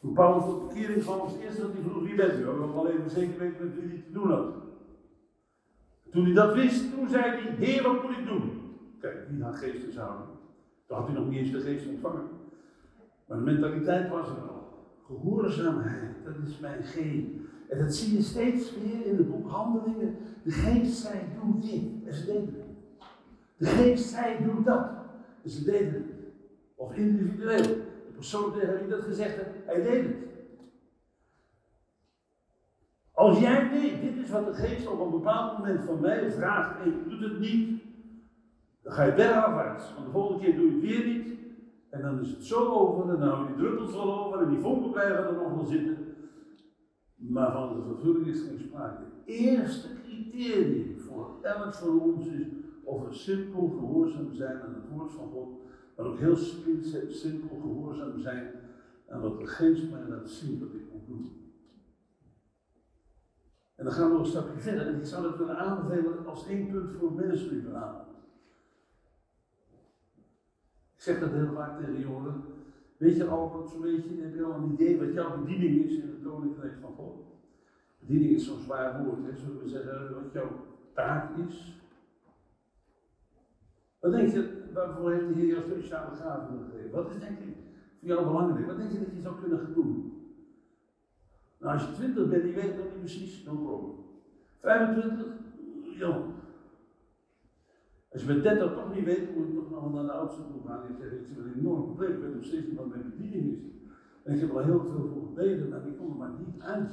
Toen 0.00 0.12
Paulus 0.12 0.44
tot 0.44 0.68
bekering 0.68 1.02
kwam, 1.02 1.18
was 1.18 1.38
eerste 1.38 1.60
dat 1.60 1.72
hij 1.72 1.82
vroeg, 1.82 2.02
wie 2.02 2.14
bent 2.14 2.32
u? 2.32 2.44
We 2.44 2.52
willen 2.52 2.74
wel 2.74 2.88
even 2.88 3.10
zeker 3.10 3.38
weten 3.38 3.74
wie 3.74 3.88
hij 3.88 4.02
te 4.06 4.12
doen 4.12 4.30
had. 4.30 4.54
Toen 6.10 6.24
hij 6.24 6.34
dat 6.34 6.54
wist, 6.54 6.94
toen 6.94 7.08
zei 7.08 7.22
hij, 7.22 7.54
Heer, 7.58 7.82
wat 7.82 8.02
moet 8.02 8.18
ik 8.18 8.26
doen? 8.26 8.50
Kijk, 9.00 9.28
die 9.30 9.42
had 9.42 9.58
houden. 9.94 10.26
Toen 10.86 10.96
had 10.96 11.06
hij 11.06 11.16
nog 11.16 11.28
niet 11.28 11.38
eens 11.38 11.50
de 11.50 11.60
geest 11.60 11.88
ontvangen. 11.88 12.28
Maar 13.26 13.38
de 13.38 13.44
mentaliteit 13.44 14.10
was 14.10 14.28
er 14.28 14.48
al. 14.48 14.86
Gehoorzaamheid, 15.06 16.24
dat 16.24 16.34
is 16.46 16.58
mijn 16.58 16.82
G. 16.82 16.96
En 17.68 17.78
dat 17.78 17.94
zie 17.94 18.16
je 18.16 18.22
steeds 18.22 18.74
weer 18.74 19.06
in 19.06 19.16
het 19.16 19.30
boek 19.30 19.50
Handelingen. 19.50 20.16
De 20.42 20.50
geest 20.50 20.96
zei, 20.96 21.18
doe 21.42 21.58
dit. 21.60 22.06
En 22.06 22.14
ze 22.14 22.26
deden. 22.26 22.76
De 23.56 23.66
geest 23.66 24.08
zei, 24.08 24.44
doe 24.44 24.62
dat. 24.62 24.97
En 25.48 25.54
ze 25.54 25.64
deden 25.64 25.92
het. 25.92 26.04
Of 26.74 26.94
individueel. 26.94 27.62
De 27.62 28.12
persoon 28.14 28.52
tegen 28.52 28.78
wie 28.78 28.88
dat 28.88 29.02
gezegd 29.02 29.36
heeft, 29.36 29.66
hij 29.66 29.82
deed 29.82 30.04
het. 30.04 30.16
Als 33.12 33.38
jij 33.38 33.70
weet, 33.70 34.00
dit 34.00 34.24
is 34.24 34.30
wat 34.30 34.46
de 34.46 34.52
geest 34.52 34.86
op 34.86 35.00
een 35.00 35.10
bepaald 35.10 35.58
moment 35.58 35.80
van 35.80 36.00
mij 36.00 36.30
vraagt 36.30 36.80
en 36.80 36.90
je 36.90 37.08
doet 37.08 37.30
het 37.30 37.38
niet, 37.38 37.82
dan 38.82 38.92
ga 38.92 39.04
je 39.04 39.14
bergafwaarts. 39.14 39.94
Want 39.94 40.06
de 40.06 40.12
volgende 40.12 40.44
keer 40.44 40.56
doe 40.56 40.66
je 40.66 40.72
het 40.72 40.80
weer 40.80 41.06
niet. 41.06 41.38
En 41.90 42.02
dan 42.02 42.20
is 42.20 42.30
het 42.30 42.44
zo 42.44 42.68
over 42.68 43.10
en 43.10 43.20
dan 43.20 43.28
houden 43.28 43.46
die 43.46 43.64
druppels 43.64 43.92
wel 43.92 44.24
over 44.24 44.40
en 44.40 44.50
die 44.50 44.58
vonken 44.58 44.90
blijven 44.90 45.26
er 45.26 45.32
nog 45.32 45.54
wel 45.54 45.64
zitten. 45.64 46.14
Maar 47.16 47.52
van 47.52 47.76
de 47.76 47.82
vervulling 47.82 48.26
is 48.26 48.42
geen 48.42 48.58
sprake. 48.58 49.02
Het 49.02 49.22
eerste 49.24 49.88
criterium 50.02 50.98
voor 50.98 51.38
elk 51.42 51.74
van 51.74 52.00
ons 52.00 52.26
is 52.26 52.57
of 52.88 53.08
we 53.08 53.14
simpel 53.14 53.68
gehoorzaam 53.68 54.32
zijn 54.32 54.60
aan 54.60 54.74
het 54.74 54.88
woord 54.88 55.12
van 55.12 55.30
God, 55.30 55.48
maar 55.96 56.06
ook 56.06 56.18
heel 56.18 56.36
simpel 57.08 57.58
gehoorzaam 57.60 58.18
zijn 58.18 58.52
aan 59.08 59.20
wat 59.20 59.38
de 59.38 59.46
geest 59.46 59.90
mij 59.90 60.08
laat 60.08 60.28
zien 60.28 60.58
dat 60.58 60.74
ik 60.74 60.92
moet 60.92 61.06
doen. 61.06 61.52
En 63.74 63.84
dan 63.84 63.92
gaan 63.92 64.06
we 64.06 64.12
nog 64.12 64.20
een 64.20 64.30
stapje 64.30 64.60
verder. 64.60 64.86
En 64.86 64.98
ik 64.98 65.04
zou 65.04 65.22
dat 65.22 65.36
willen 65.36 65.58
aanbevelen 65.58 66.26
als 66.26 66.46
één 66.46 66.70
punt 66.70 66.90
voor 66.90 67.12
ministry. 67.12 67.56
Ik 70.94 71.04
zeg 71.04 71.20
dat 71.20 71.30
heel 71.30 71.52
vaak 71.52 71.78
tegen 71.78 72.00
jongeren. 72.00 72.42
Weet 72.96 73.16
je 73.16 73.26
al 73.26 73.66
zo'n 73.70 73.80
beetje, 73.80 74.22
heb 74.22 74.34
je 74.34 74.44
al 74.44 74.54
een 74.54 74.72
idee 74.72 74.98
wat 74.98 75.12
jouw 75.12 75.38
bediening 75.38 75.84
is 75.84 75.96
in 75.96 76.08
het 76.08 76.22
koninkrijk 76.22 76.74
van 76.80 76.92
God? 76.92 77.24
Bediening 77.98 78.30
is 78.30 78.46
zo'n 78.46 78.60
zwaar 78.60 79.04
woord, 79.04 79.24
hè? 79.24 79.36
zullen 79.36 79.62
we 79.62 79.68
zeggen 79.68 80.14
wat 80.14 80.32
jouw 80.32 80.50
taak 80.94 81.36
is? 81.36 81.77
Wat 83.98 84.10
denk 84.10 84.28
je, 84.28 84.70
waarvoor 84.72 85.10
heeft 85.10 85.26
de 85.26 85.34
Heer 85.34 85.46
jou 85.46 85.62
speciale 85.62 86.10
gaven 86.10 86.58
gegeven? 86.58 86.90
Wat 86.90 87.10
is 87.10 87.18
denk 87.18 87.38
ik 87.38 87.54
voor 87.98 88.08
jou 88.08 88.24
belangrijk? 88.24 88.66
Wat 88.66 88.76
denk 88.76 88.90
je 88.90 88.98
dat 88.98 89.14
je 89.14 89.20
zou 89.20 89.40
kunnen 89.40 89.58
gaan 89.58 89.72
doen? 89.72 90.12
Nou, 91.58 91.72
als 91.72 91.86
je 91.86 91.92
20 91.92 92.28
bent, 92.28 92.42
die 92.42 92.54
weet 92.54 92.76
nog 92.76 92.84
niet 92.84 92.98
precies, 92.98 93.44
no 93.44 93.56
problem. 93.56 93.94
25, 94.58 95.26
ja. 95.98 96.22
Als 98.12 98.22
je 98.22 98.34
met 98.34 98.42
30 98.42 98.72
toch 98.72 98.94
niet 98.94 99.04
weet, 99.04 99.34
moet 99.34 99.46
je 99.46 99.52
nog 99.52 99.92
naar 99.92 100.04
de 100.04 100.12
oudste 100.12 100.42
toe 100.46 100.62
gaan. 100.66 100.86
En 100.86 100.94
zeg, 100.94 101.12
ik 101.12 101.26
heb 101.28 101.38
een 101.38 101.58
enorm 101.58 101.84
probleem, 101.84 102.12
ik 102.12 102.20
weet 102.20 102.34
nog 102.34 102.44
steeds 102.44 102.66
niet 102.66 102.76
wat 102.76 102.88
mijn 102.88 103.10
bediening 103.10 103.52
is. 103.52 103.62
En 104.24 104.34
ik 104.34 104.40
heb 104.40 104.50
al 104.50 104.64
heel 104.64 104.84
veel 104.84 105.08
voor 105.08 105.22
gebeden, 105.22 105.68
maar 105.68 105.86
ik 105.86 105.96
kom 105.96 106.10
er 106.10 106.16
maar 106.16 106.38
niet 106.38 106.62
uit. 106.62 106.90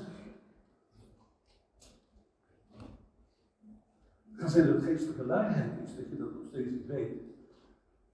Het 4.24 4.34
kan 4.46 4.54
zijn 4.54 4.68
dat 4.68 4.76
het 4.76 4.86
geestelijke 4.86 5.26
luiheid 5.26 5.72
is, 5.84 5.96
dat 5.96 6.10
je 6.10 6.18
dat 6.18 6.34
nog 6.34 6.46
steeds 6.48 6.70
niet 6.70 6.86
weet. 6.86 7.22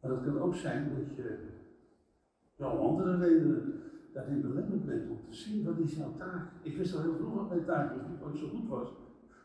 Maar 0.02 0.12
het 0.12 0.24
kan 0.24 0.40
ook 0.40 0.56
zijn 0.56 0.90
dat 0.96 1.16
je, 1.16 1.38
om 2.58 2.66
andere 2.66 3.18
redenen, 3.18 3.82
daarin 4.14 4.42
belemmerd 4.42 4.86
bent 4.86 5.10
om 5.10 5.18
te 5.30 5.36
zien 5.36 5.66
wat 5.66 5.78
is 5.78 5.96
jouw 5.96 6.16
taak. 6.18 6.48
Ik 6.62 6.78
wist 6.78 6.96
al 6.96 7.02
heel 7.02 7.16
vroeg 7.16 7.34
wat 7.34 7.50
mijn 7.50 7.66
taak 7.66 7.96
was, 7.96 8.08
niet 8.08 8.34
ik 8.34 8.40
zo 8.40 8.48
goed 8.48 8.68
was. 8.68 8.94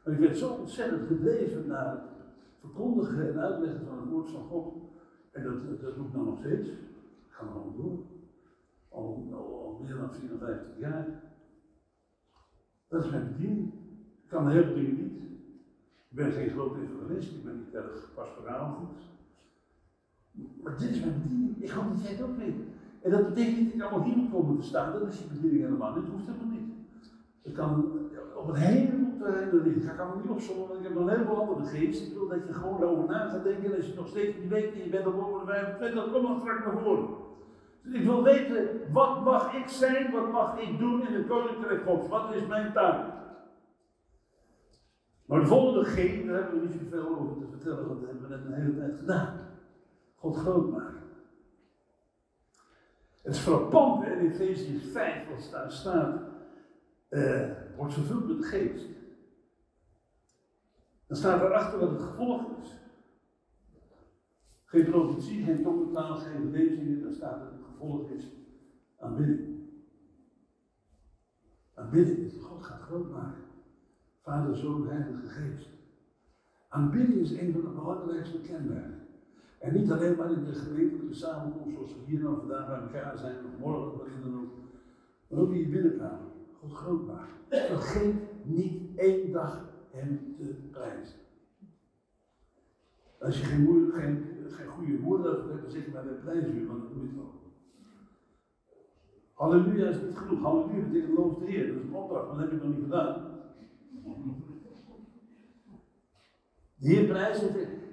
Maar 0.05 0.15
ik 0.15 0.21
werd 0.21 0.37
zo 0.37 0.53
ontzettend 0.53 1.07
gedreven 1.07 1.67
naar 1.67 1.91
het 1.91 2.01
verkondigen 2.61 3.29
en 3.29 3.41
uitleggen 3.41 3.87
van 3.87 3.99
het 4.01 4.11
woord 4.11 4.31
van 4.31 4.43
God. 4.43 4.75
En 5.31 5.43
dat, 5.43 5.81
dat 5.81 5.95
doe 5.95 6.07
ik 6.07 6.13
nog 6.13 6.39
steeds. 6.39 6.69
Ik 6.69 7.33
ga 7.33 7.45
nog 7.45 7.77
door. 7.77 7.99
Al, 8.89 9.29
al, 9.33 9.65
al, 9.65 9.81
meer 9.83 9.97
dan 9.97 10.15
54 10.15 10.79
jaar. 10.79 11.23
Dat 12.89 13.05
is 13.05 13.11
mijn 13.11 13.33
bediening. 13.33 13.73
Ik 14.23 14.29
kan 14.29 14.51
heel 14.51 14.65
veel 14.65 14.75
dingen 14.75 14.97
niet. 14.97 15.26
Ik 16.17 16.23
ben 16.23 16.33
geen 16.33 16.51
groot 16.51 16.77
evangelist, 16.77 17.33
ik 17.33 17.45
ben 17.45 17.57
niet 17.57 17.75
erg 17.75 18.11
pastoraal 18.15 18.75
goed. 18.79 19.03
Maar 20.63 20.79
dit 20.79 20.91
is 20.91 21.01
mijn 21.01 21.23
bediening. 21.23 21.63
Ik 21.63 21.71
hoop 21.71 21.89
dat 21.91 22.03
jij 22.03 22.11
het 22.11 22.23
ook 22.23 22.37
weet. 22.37 22.61
En 23.03 23.11
dat 23.11 23.27
betekent 23.29 23.57
niet 23.57 23.67
dat 23.67 23.75
ik 23.77 23.83
allemaal 23.83 24.09
hier 24.09 24.17
moet 24.17 24.31
komen 24.31 24.57
te 24.57 24.67
staan, 24.67 24.93
dat 24.93 25.09
is 25.09 25.19
je 25.19 25.25
bediening 25.35 25.63
helemaal 25.63 25.95
niet. 25.95 26.05
Dat 26.05 26.13
hoeft 26.13 26.27
helemaal 26.27 26.53
niet. 26.59 26.71
Het 27.43 27.53
kan 27.53 27.71
op 28.37 28.49
een 28.49 28.55
heleboel 28.55 29.17
terreinen 29.19 29.63
liggen. 29.63 29.83
Ik 29.83 29.89
ga 29.89 30.03
allemaal 30.03 30.23
niet 30.23 30.31
opzommen, 30.31 30.69
want 30.69 30.81
ik 30.81 30.87
heb 30.87 30.97
een 30.97 31.09
heleboel 31.09 31.41
andere 31.41 31.67
geest. 31.67 32.07
Ik 32.07 32.15
wil 32.15 32.29
dat 32.29 32.47
je 32.47 32.53
gewoon 32.53 32.83
erover 32.83 33.09
na 33.09 33.29
gaat 33.29 33.45
denken. 33.45 33.71
En 33.71 33.77
als 33.77 33.87
je 33.87 33.95
nog 33.95 34.09
steeds 34.09 34.37
niet 34.39 34.49
weet 34.49 34.73
en 34.73 34.83
je 34.83 34.89
bent 34.89 35.07
al 35.07 35.13
boven 35.13 35.47
de 35.47 35.53
25, 35.53 36.03
dan 36.03 36.13
kom 36.13 36.23
dan 36.23 36.41
straks 36.41 36.65
naar 36.65 36.83
voren. 36.83 37.09
Dus 37.83 37.95
ik 37.95 38.05
wil 38.05 38.23
weten, 38.23 38.69
wat 38.93 39.25
mag 39.25 39.55
ik 39.55 39.69
zijn, 39.69 40.13
wat 40.13 40.33
mag 40.33 40.61
ik 40.61 40.79
doen 40.79 41.07
in 41.07 41.15
het 41.15 41.27
koninkrijk 41.27 41.83
Gods? 41.87 42.09
Wat 42.09 42.35
is 42.35 42.47
mijn 42.47 42.73
taak? 42.73 43.16
Maar 45.27 45.41
de 45.41 45.47
volgende 45.47 45.85
G, 45.85 46.25
daar 46.27 46.43
hebben 46.43 46.61
we 46.61 46.67
niet 46.67 46.79
zoveel 46.83 47.19
over 47.19 47.37
te 47.37 47.47
vertellen, 47.51 47.89
want 47.89 48.01
dat 48.01 48.09
hebben 48.09 48.29
we 48.29 48.37
net 48.37 48.45
een 48.45 48.63
hele 48.63 48.77
tijd 48.77 48.99
gedaan. 48.99 49.39
God 50.15 50.37
groot 50.37 50.71
maken. 50.71 51.03
Het 53.23 53.35
is 53.35 53.41
frappant 53.41 54.05
in 54.05 54.19
Efeziërs 54.19 54.85
5, 54.85 55.31
als 55.35 55.51
daar 55.51 55.71
staat, 55.73 56.21
uh, 57.11 57.51
wordt 57.77 57.95
vervuld 57.95 58.27
met 58.27 58.37
de 58.37 58.43
geest. 58.43 58.87
Dan 61.07 61.17
staat 61.17 61.41
erachter 61.41 61.79
wat 61.79 61.91
het 61.91 62.01
gevolg 62.01 62.43
is. 62.63 62.81
Geen 64.65 64.85
profetie, 64.91 65.45
geen 65.45 65.63
tongentaal, 65.63 66.17
geen 66.17 66.51
lezingen, 66.51 67.03
dan 67.03 67.13
staat 67.13 67.41
dat 67.41 67.51
het 67.51 67.65
gevolg 67.65 68.11
is 68.11 68.25
aanbidding. 68.99 69.69
Aanbidding 71.75 72.19
is 72.19 72.41
God 72.41 72.63
gaat 72.65 72.81
groot 72.81 73.11
maken. 73.11 73.46
Vader, 74.27 74.57
Zoon, 74.57 74.89
Heilige 74.89 75.27
Geest. 75.27 75.69
Aanbidding 76.69 77.21
is 77.21 77.31
een 77.31 77.53
van 77.53 77.61
de 77.61 77.69
belangrijkste 77.69 78.41
kenmerken. 78.41 79.07
En 79.59 79.75
niet 79.75 79.91
alleen 79.91 80.17
maar 80.17 80.31
in 80.31 80.45
de 80.45 80.53
gemeentelijke 80.53 81.15
samenkomst 81.15 81.75
zoals 81.75 81.91
we 81.91 82.01
hier 82.07 82.21
nou 82.21 82.37
vandaag 82.37 82.67
bij 82.67 82.79
elkaar 82.79 83.19
zijn, 83.19 83.37
of 83.37 83.59
morgen 83.59 83.97
wanneer 83.99 84.21
dan 84.23 84.41
ook. 84.41 84.51
Maar 85.29 85.41
ook 85.41 85.53
in 85.53 85.59
je 85.59 85.69
binnenkamer. 85.69 86.27
God 86.61 86.73
groot 86.73 87.07
maken. 87.07 87.35
Vergeet 87.49 88.15
niet 88.43 88.99
één 88.99 89.33
dag 89.33 89.69
hem 89.91 90.35
te 90.37 90.55
prijzen. 90.71 91.19
Als 93.21 93.41
je 93.41 93.45
geen, 93.45 93.67
goede 94.69 95.01
woorden 95.01 95.33
hebt, 95.33 95.63
dan 95.63 95.71
zeg 95.71 95.85
je 95.85 95.91
maar 95.91 96.05
bij 96.05 96.13
prijzen, 96.13 96.67
want 96.67 96.83
dat 96.83 96.95
moet 96.95 97.15
wel. 97.15 97.35
Halleluja 99.33 99.89
is 99.89 100.01
niet 100.03 100.17
genoeg. 100.17 100.43
Halleluja 100.43 100.87
betekent 100.87 101.19
loof 101.19 101.39
de 101.39 101.45
Heer. 101.45 101.67
Dat 101.67 101.83
is 101.83 101.89
een 101.89 101.95
opdracht, 101.95 102.27
maar 102.29 102.37
dat 102.37 102.51
heb 102.51 102.61
je 102.61 102.67
nog 102.67 102.77
niet 102.77 102.85
gedaan. 102.85 103.36
De 106.77 106.89
Heer 106.89 107.05
prijst 107.05 107.43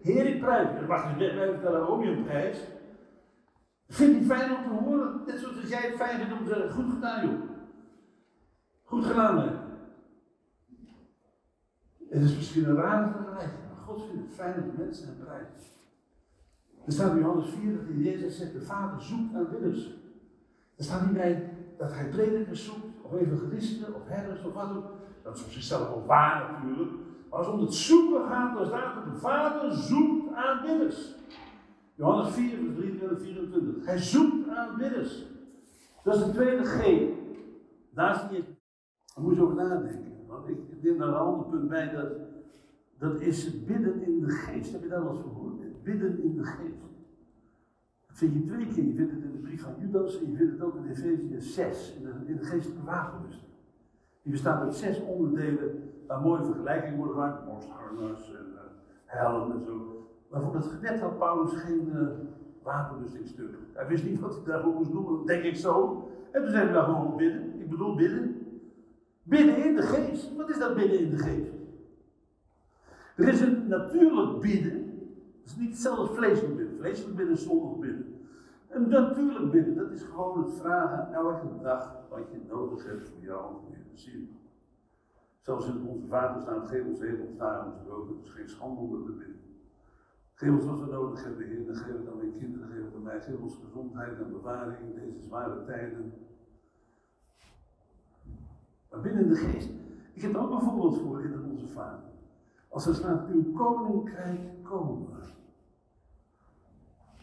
Heer, 0.01 0.25
ik 0.25 0.39
prijs 0.39 0.79
je. 0.79 0.85
Wacht 0.85 1.21
eens, 1.21 1.33
mij 1.33 1.49
vertellen 1.49 1.79
waarom 1.79 2.03
je 2.03 2.11
een 2.11 2.23
prijs. 2.23 2.57
Vind 3.87 4.19
je 4.19 4.25
fijn 4.25 4.55
om 4.55 4.63
te 4.63 4.69
horen? 4.69 5.21
Net 5.25 5.39
zoals 5.39 5.67
jij 5.67 5.81
het 5.81 5.95
fijn 5.95 6.17
vindt 6.17 6.33
om 6.33 6.45
te 6.45 6.53
zeggen, 6.53 6.71
goed 6.71 6.93
gedaan 6.93 7.25
joh. 7.25 7.41
Goed 8.83 9.05
gedaan 9.05 9.39
hè. 9.39 9.49
Het 12.09 12.21
is 12.21 12.35
misschien 12.35 12.69
een 12.69 12.75
rare 12.75 13.11
vergelijking, 13.11 13.59
maar 13.67 13.83
God 13.85 14.05
vindt 14.05 14.25
het 14.25 14.35
fijn 14.35 14.55
dat 14.55 14.77
mensen 14.77 15.07
hem 15.07 15.17
prijzen. 15.17 15.71
Er 16.85 16.91
staat 16.91 17.11
in 17.11 17.19
Johannes 17.19 17.49
4 17.49 17.75
dat 17.75 18.05
Jezus 18.05 18.37
zegt, 18.37 18.53
de 18.53 18.61
Vader 18.61 19.01
zoekt 19.01 19.35
aanbidders. 19.35 19.85
Er 20.75 20.83
staat 20.83 21.05
niet 21.05 21.13
bij 21.13 21.49
dat 21.77 21.93
hij 21.93 22.09
predikers 22.09 22.65
zoekt, 22.65 23.01
of 23.01 23.13
evangelisten, 23.13 23.95
of 23.95 24.07
herders, 24.07 24.43
of 24.43 24.53
wat 24.53 24.69
ook. 24.69 24.91
Dat 25.23 25.37
is 25.37 25.43
op 25.43 25.51
zichzelf 25.51 25.89
wel 25.89 26.05
waar 26.05 26.51
natuurlijk. 26.51 26.91
Maar 27.29 27.39
als 27.39 27.47
het 27.47 27.55
om 27.55 27.61
het 27.61 27.73
zoeken 27.73 28.27
gaat, 28.27 28.57
dan 28.57 28.65
staat 28.65 28.95
er: 28.95 29.11
de 29.11 29.17
Vader 29.17 29.71
zoekt 29.71 30.33
aanbidders. 30.33 31.15
Johannes 31.95 32.33
4, 32.33 32.57
vers 32.57 32.75
23 32.75 33.21
24. 33.21 33.85
Hij 33.85 33.97
zoekt 33.97 34.49
aanbidders. 34.49 35.25
Dat 36.03 36.15
is 36.15 36.25
de 36.25 36.31
tweede 36.31 36.63
G. 36.63 37.09
Daar 37.93 38.15
zie 38.15 38.37
je. 38.37 38.43
Daar 39.15 39.23
moet 39.23 39.35
je 39.35 39.43
over 39.43 39.55
nadenken. 39.55 40.25
Want 40.27 40.47
ik 40.47 40.57
neem 40.81 40.97
daar 40.97 41.07
een 41.07 41.13
ander 41.13 41.45
punt 41.45 41.69
bij. 41.69 41.91
Dat, 41.91 42.11
dat 42.97 43.21
is 43.21 43.45
het 43.45 43.65
bidden 43.65 44.01
in 44.01 44.19
de 44.19 44.29
geest. 44.29 44.71
Heb 44.71 44.83
je 44.83 44.89
dat 44.89 45.03
wel 45.03 45.11
eens 45.11 45.21
gehoord? 45.21 45.61
Het 45.61 45.83
bidden 45.83 46.23
in 46.23 46.35
de 46.35 46.43
geest. 46.43 46.81
Dat 48.07 48.17
vind 48.17 48.33
je 48.33 48.45
twee 48.45 48.67
keer. 48.67 48.85
Je 48.85 48.93
vindt 48.93 49.11
het 49.11 49.23
in 49.23 49.31
de 49.31 49.37
brief 49.37 49.61
van 49.61 49.73
Judas 49.79 50.19
en 50.19 50.31
je 50.31 50.37
vindt 50.37 50.51
het 50.51 50.61
ook 50.61 50.75
in 50.75 50.85
Efezië 50.85 51.35
6. 51.37 51.95
In 51.95 52.03
de, 52.03 52.13
in 52.25 52.37
de 52.37 52.43
geestelijke. 52.43 52.81
Die 54.23 54.31
bestaat 54.31 54.61
uit 54.61 54.75
zes 54.75 55.01
onderdelen 55.01 55.91
waar 56.07 56.21
mooie 56.21 56.43
vergelijkingen 56.43 56.97
worden 56.97 57.13
gemaakt. 57.13 57.45
Borstharnas 57.45 58.33
en 58.33 58.45
uh, 58.53 58.59
helm 59.05 59.51
en 59.51 59.63
zo. 59.65 60.07
Maar 60.29 60.41
voor 60.41 60.55
het 60.55 60.65
gebed 60.65 60.99
had 60.99 61.17
Paulus 61.17 61.53
geen 61.53 61.91
uh, 61.93 62.07
wapenrustingstuk. 62.63 63.55
Hij 63.73 63.87
wist 63.87 64.03
niet 64.03 64.19
wat 64.19 64.35
hij 64.35 64.43
daarvoor 64.45 64.73
moest 64.73 64.91
doen, 64.91 65.25
denk 65.25 65.43
ik 65.43 65.55
zo. 65.55 66.07
En 66.31 66.41
toen 66.41 66.51
zei 66.51 66.63
hij 66.63 66.73
nou 66.73 66.85
gewoon 66.85 67.17
bidden. 67.17 67.59
Ik 67.59 67.69
bedoel 67.69 67.95
bidden. 67.95 68.47
Bidden 69.23 69.65
in 69.65 69.75
de 69.75 69.81
geest. 69.81 70.35
Wat 70.35 70.49
is 70.49 70.59
dat 70.59 70.75
bidden 70.75 70.99
in 70.99 71.09
de 71.09 71.17
geest? 71.17 71.51
Er 73.15 73.27
is 73.27 73.41
een 73.41 73.67
natuurlijk 73.67 74.39
bidden. 74.39 74.85
Dat 75.41 75.51
is 75.51 75.55
niet 75.55 75.69
hetzelfde 75.69 76.15
vleeselijk 76.15 76.55
bidden. 76.55 76.77
Vleeselijk 76.77 77.15
bidden 77.15 77.35
is 77.35 77.43
zondig 77.43 77.79
bidden. 77.79 78.13
Een 78.73 78.89
natuurlijk 78.89 79.51
bidden, 79.51 79.75
dat 79.75 79.91
is 79.91 80.03
gewoon 80.03 80.43
het 80.43 80.53
vragen 80.53 81.13
elke 81.13 81.47
dag 81.61 81.95
wat 82.13 82.31
je 82.31 82.39
nodig 82.47 82.85
hebt 82.85 83.09
voor 83.09 83.21
jou 83.21 83.53
en 83.53 83.61
voor 83.61 83.75
je 83.77 83.83
gezin. 83.91 84.37
Zelfs 85.39 85.67
in 85.67 85.87
onze 85.87 86.07
vader 86.07 86.41
staat, 86.41 86.69
geef 86.69 86.85
ons 86.85 86.99
heden 86.99 87.27
ons 87.27 87.37
dagelijks 87.37 87.83
brood, 87.83 88.09
het 88.09 88.29
geen 88.29 88.49
schande 88.49 88.79
om 88.79 89.05
te 89.05 89.11
bidden. 89.11 89.41
Geef 90.33 90.51
ons 90.51 90.65
wat 90.65 90.79
we 90.79 90.85
nodig 90.85 91.23
hebben, 91.23 91.47
Heer, 91.47 91.65
dan 91.65 91.75
geef 91.75 91.97
het 91.97 92.07
aan 92.07 92.17
mijn 92.17 92.37
kinderen, 92.37 92.67
geef 92.67 92.85
het 92.85 92.95
aan 92.95 93.01
mij, 93.01 93.35
ons 93.41 93.59
gezondheid 93.63 94.19
en 94.19 94.31
bewaring 94.31 94.79
in 94.79 94.93
deze 94.93 95.19
zware 95.19 95.63
tijden. 95.65 96.13
Maar 98.89 99.01
binnen 99.01 99.27
de 99.27 99.35
geest, 99.35 99.69
ik 100.13 100.21
heb 100.21 100.33
er 100.33 100.39
ook 100.39 100.51
een 100.51 100.61
voorbeeld 100.61 100.97
voor 100.97 101.23
in 101.23 101.43
onze 101.43 101.67
vader. 101.67 102.11
Als 102.69 102.87
er 102.87 102.95
staat, 102.95 103.27
uw 103.27 103.51
koninkrijk 103.51 104.63
komen. 104.63 105.11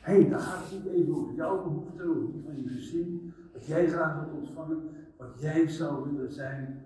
Hé, 0.00 0.20
hey, 0.20 0.28
dan 0.28 0.40
gaat 0.40 0.70
het 0.70 0.73
niet 0.73 0.92
even 0.92 1.14
over 1.14 1.35
jouw 1.35 1.62
behoefte, 1.62 2.02
over 2.02 2.32
die 2.32 2.42
van 2.42 2.62
je 2.62 2.68
gezin, 2.68 3.35
jij 3.67 3.88
graag 3.88 4.14
wilt 4.14 4.33
ontvangen, 4.33 4.88
wat 5.17 5.40
jij 5.40 5.69
zou 5.69 6.12
willen 6.12 6.33
zijn 6.33 6.85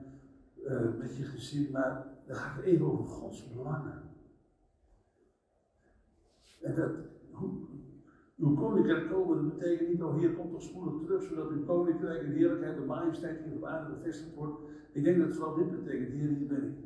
uh, 0.67 0.81
met 0.99 1.17
je 1.17 1.25
gezin, 1.25 1.71
maar 1.73 2.07
dan 2.27 2.37
gaat 2.37 2.57
het 2.57 2.65
even 2.65 2.93
over 2.93 3.05
Gods 3.05 3.53
belangen. 3.53 4.03
En 6.63 6.75
dat, 6.75 6.91
uw 8.37 8.55
koninkrijk 8.55 9.11
komen, 9.11 9.37
dat 9.37 9.59
betekent 9.59 9.89
niet, 9.89 10.03
oh 10.03 10.17
Heer, 10.19 10.35
komt 10.35 10.51
toch 10.51 10.63
spoedig 10.63 11.03
terug, 11.03 11.23
zodat 11.23 11.51
uw 11.51 11.65
koninkrijk 11.65 12.23
in 12.23 12.33
heerlijkheid 12.33 12.77
en 12.77 12.87
majesteit 12.87 13.45
hier 13.45 13.55
op 13.55 13.65
aarde 13.65 13.95
bevestigd 13.95 14.35
wordt. 14.35 14.59
Ik 14.93 15.05
denk 15.05 15.19
dat 15.19 15.27
het 15.27 15.37
vooral 15.37 15.55
dit 15.55 15.85
betekent, 15.85 16.13
Heer, 16.13 16.29
hier 16.29 16.47
ben 16.47 16.65
ik. 16.65 16.85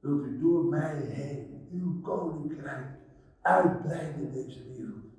Wilt 0.00 0.24
u 0.24 0.38
door 0.38 0.64
mij 0.64 0.96
heen 0.96 1.68
uw 1.72 2.00
koninkrijk 2.00 2.86
uitbreiden 3.40 4.20
in 4.20 4.32
deze 4.32 4.62
wereld? 4.72 5.09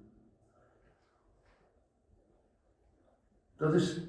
Dat 3.62 3.74
is, 3.74 4.01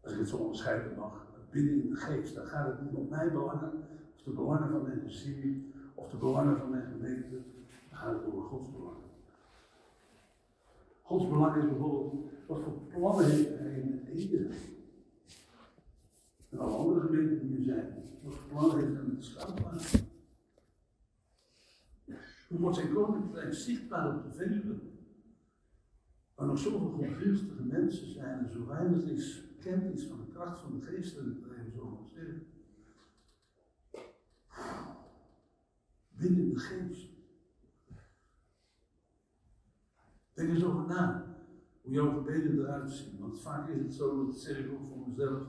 als 0.00 0.12
ik 0.12 0.18
het 0.18 0.28
zo 0.28 0.36
onderscheiden 0.36 0.98
mag, 0.98 1.26
binnen 1.50 1.82
in 1.82 1.88
de 1.88 1.96
geest. 1.96 2.34
Dan 2.34 2.46
gaat 2.46 2.66
het 2.66 2.82
niet 2.82 2.94
om 2.94 3.08
mijn 3.08 3.32
belangen, 3.32 3.72
of 4.16 4.22
de 4.22 4.30
belangen 4.30 4.70
van 4.70 4.82
mijn 4.82 5.00
gezin, 5.00 5.74
of 5.94 6.10
de 6.10 6.16
belangen 6.16 6.58
van 6.58 6.70
mijn 6.70 6.86
gemeente. 6.92 7.42
Dan 7.88 7.98
gaat 7.98 8.14
het 8.14 8.24
over 8.24 8.42
Gods 8.42 8.72
belangen. 8.72 9.10
Gods 11.02 11.28
belang 11.28 11.56
is 11.56 11.68
bijvoorbeeld, 11.68 12.30
wat 12.46 12.60
voor 12.60 12.72
plannen 12.72 13.30
heeft 13.30 13.58
hij 13.58 13.80
in 13.80 14.06
eten? 14.06 14.50
En 16.50 16.58
alle 16.58 16.76
andere 16.76 17.06
gemeenten 17.06 17.40
die 17.40 17.56
er 17.56 17.62
zijn, 17.62 17.94
wat 18.22 18.34
voor 18.34 18.48
plannen 18.50 18.78
heeft 18.78 18.94
hij 18.94 19.02
met 19.02 19.16
de 19.16 19.22
schaapwagen? 19.22 20.08
Hoe 22.48 22.58
wordt 22.58 22.76
zijn 22.76 22.92
koninkrijk 22.92 23.54
zichtbaar 23.54 24.16
op 24.16 24.22
de 24.22 24.36
Veluwe? 24.36 24.92
Waar 26.34 26.46
nog 26.46 26.58
zoveel 26.58 26.90
godsdienstige 26.90 27.62
mensen 27.62 28.12
zijn 28.12 28.38
en 28.38 28.50
zo 28.52 28.66
weinig 28.66 29.04
is, 29.04 29.46
bekend 29.56 29.94
is 29.94 30.06
van 30.06 30.18
de 30.18 30.32
kracht 30.32 30.60
van 30.60 30.78
de 30.78 30.86
geest, 30.86 31.18
en 31.18 31.30
ik 31.30 31.52
even 31.52 31.72
zo 31.72 32.06
zeggen. 32.14 32.46
Binnen 36.08 36.48
de 36.48 36.58
geest. 36.58 37.12
Denk 40.32 40.48
eens 40.48 40.64
over 40.64 40.86
na 40.86 41.36
hoe 41.82 41.92
jouw 41.92 42.12
gebeden 42.12 42.58
eruit 42.58 42.90
zien. 42.90 43.18
Want 43.18 43.40
vaak 43.40 43.68
is 43.68 43.78
het 43.78 43.94
zo, 43.94 44.26
dat 44.26 44.36
zeg 44.36 44.58
ik 44.58 44.72
ook 44.72 44.84
voor 44.84 45.08
mezelf, 45.08 45.46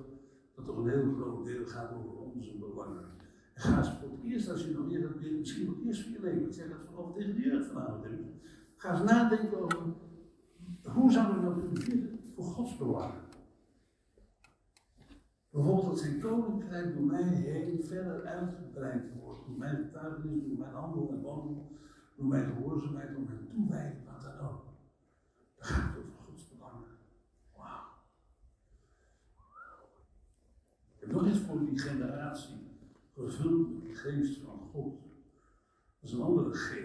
dat 0.56 0.66
toch 0.66 0.78
een 0.78 0.90
heel 0.90 1.14
groot 1.14 1.46
deel 1.46 1.66
gaat 1.66 1.94
over 1.94 2.18
onze 2.18 2.58
belangen. 2.58 3.14
En 3.54 3.62
ga 3.62 3.78
eens 3.78 4.00
voor 4.00 4.12
het 4.12 4.24
eerst, 4.24 4.50
als 4.50 4.66
je 4.66 4.74
nog 4.74 4.92
eerder 4.92 5.38
misschien 5.40 5.68
het 5.68 5.86
eerst 5.86 6.04
voor 6.04 6.12
je 6.12 6.22
leven, 6.22 6.46
ik 6.46 6.54
zeg 6.54 6.70
dat 6.70 6.86
vanaf 6.86 7.14
tegen 7.14 7.36
de 7.36 7.42
jeugd 7.42 7.68
vanavond, 7.68 8.06
ga 8.76 8.92
eens 8.92 9.12
nadenken 9.12 9.64
over 9.64 9.94
hoe 10.94 11.12
zouden 11.12 11.36
we 11.36 11.42
nou 11.42 11.60
kunnen 11.60 11.74
bidden 11.86 12.20
voor 12.36 12.44
Gods 12.44 12.78
belangen? 12.78 13.24
Bijvoorbeeld 15.56 15.86
dat 15.86 16.00
zijn 16.00 16.20
koninkrijk 16.20 16.94
door 16.94 17.06
mij 17.06 17.24
heen 17.24 17.84
verder 17.84 18.26
uitgebreid 18.26 19.04
wordt. 19.20 19.46
Door 19.46 19.58
mijn 19.58 19.76
getuigenis, 19.76 20.48
door 20.48 20.58
mijn 20.58 20.74
handel 20.74 21.10
en 21.10 21.22
wandel, 21.22 21.72
door 22.18 22.28
mijn 22.28 22.46
gehoorzaamheid, 22.46 23.14
door 23.14 23.24
mijn 23.24 23.48
toewijding, 23.48 24.06
wat 24.06 24.22
dan 24.22 24.48
ook. 24.48 24.64
Dat 25.56 25.68
gaat 25.68 25.98
over 25.98 26.12
Gods 26.26 26.48
belangen. 26.48 26.88
Wauw. 27.56 27.84
Ik 30.96 31.00
heb 31.00 31.12
nog 31.12 31.28
iets 31.28 31.40
voor 31.40 31.66
die 31.66 31.80
generatie. 31.80 32.64
Gevuld 33.14 33.74
met 33.74 33.86
de 33.86 33.94
geest 33.96 34.42
van 34.42 34.60
God. 34.72 35.00
Dat 36.00 36.10
is 36.10 36.12
een 36.12 36.22
andere 36.22 36.54
G. 36.54 36.76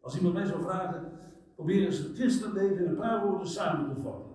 Als 0.00 0.16
iemand 0.16 0.34
mij 0.34 0.46
zou 0.46 0.62
vragen, 0.62 1.12
probeer 1.54 1.86
eens 1.86 1.98
het 1.98 2.16
christenleven 2.16 2.78
in 2.78 2.86
een 2.86 2.96
paar 2.96 3.26
woorden 3.26 3.48
samen 3.48 3.94
te 3.94 4.00
vatten. 4.00 4.32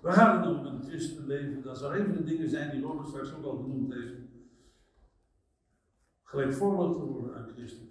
Waar 0.00 0.12
gaat 0.12 0.46
het 0.46 0.62
met 0.62 0.72
het 0.72 0.86
christenleven? 0.86 1.62
Dat 1.62 1.82
een 1.82 2.04
van 2.04 2.14
de 2.14 2.24
dingen 2.24 2.48
zijn 2.48 2.70
die 2.70 2.82
Robert 2.82 3.08
straks 3.08 3.34
ook 3.34 3.44
al 3.44 3.56
genoemd 3.56 3.92
heeft. 3.92 4.20
Gelijkvormig 6.22 6.96
te 6.96 7.04
worden 7.04 7.36
aan 7.36 7.48
Christus. 7.48 7.88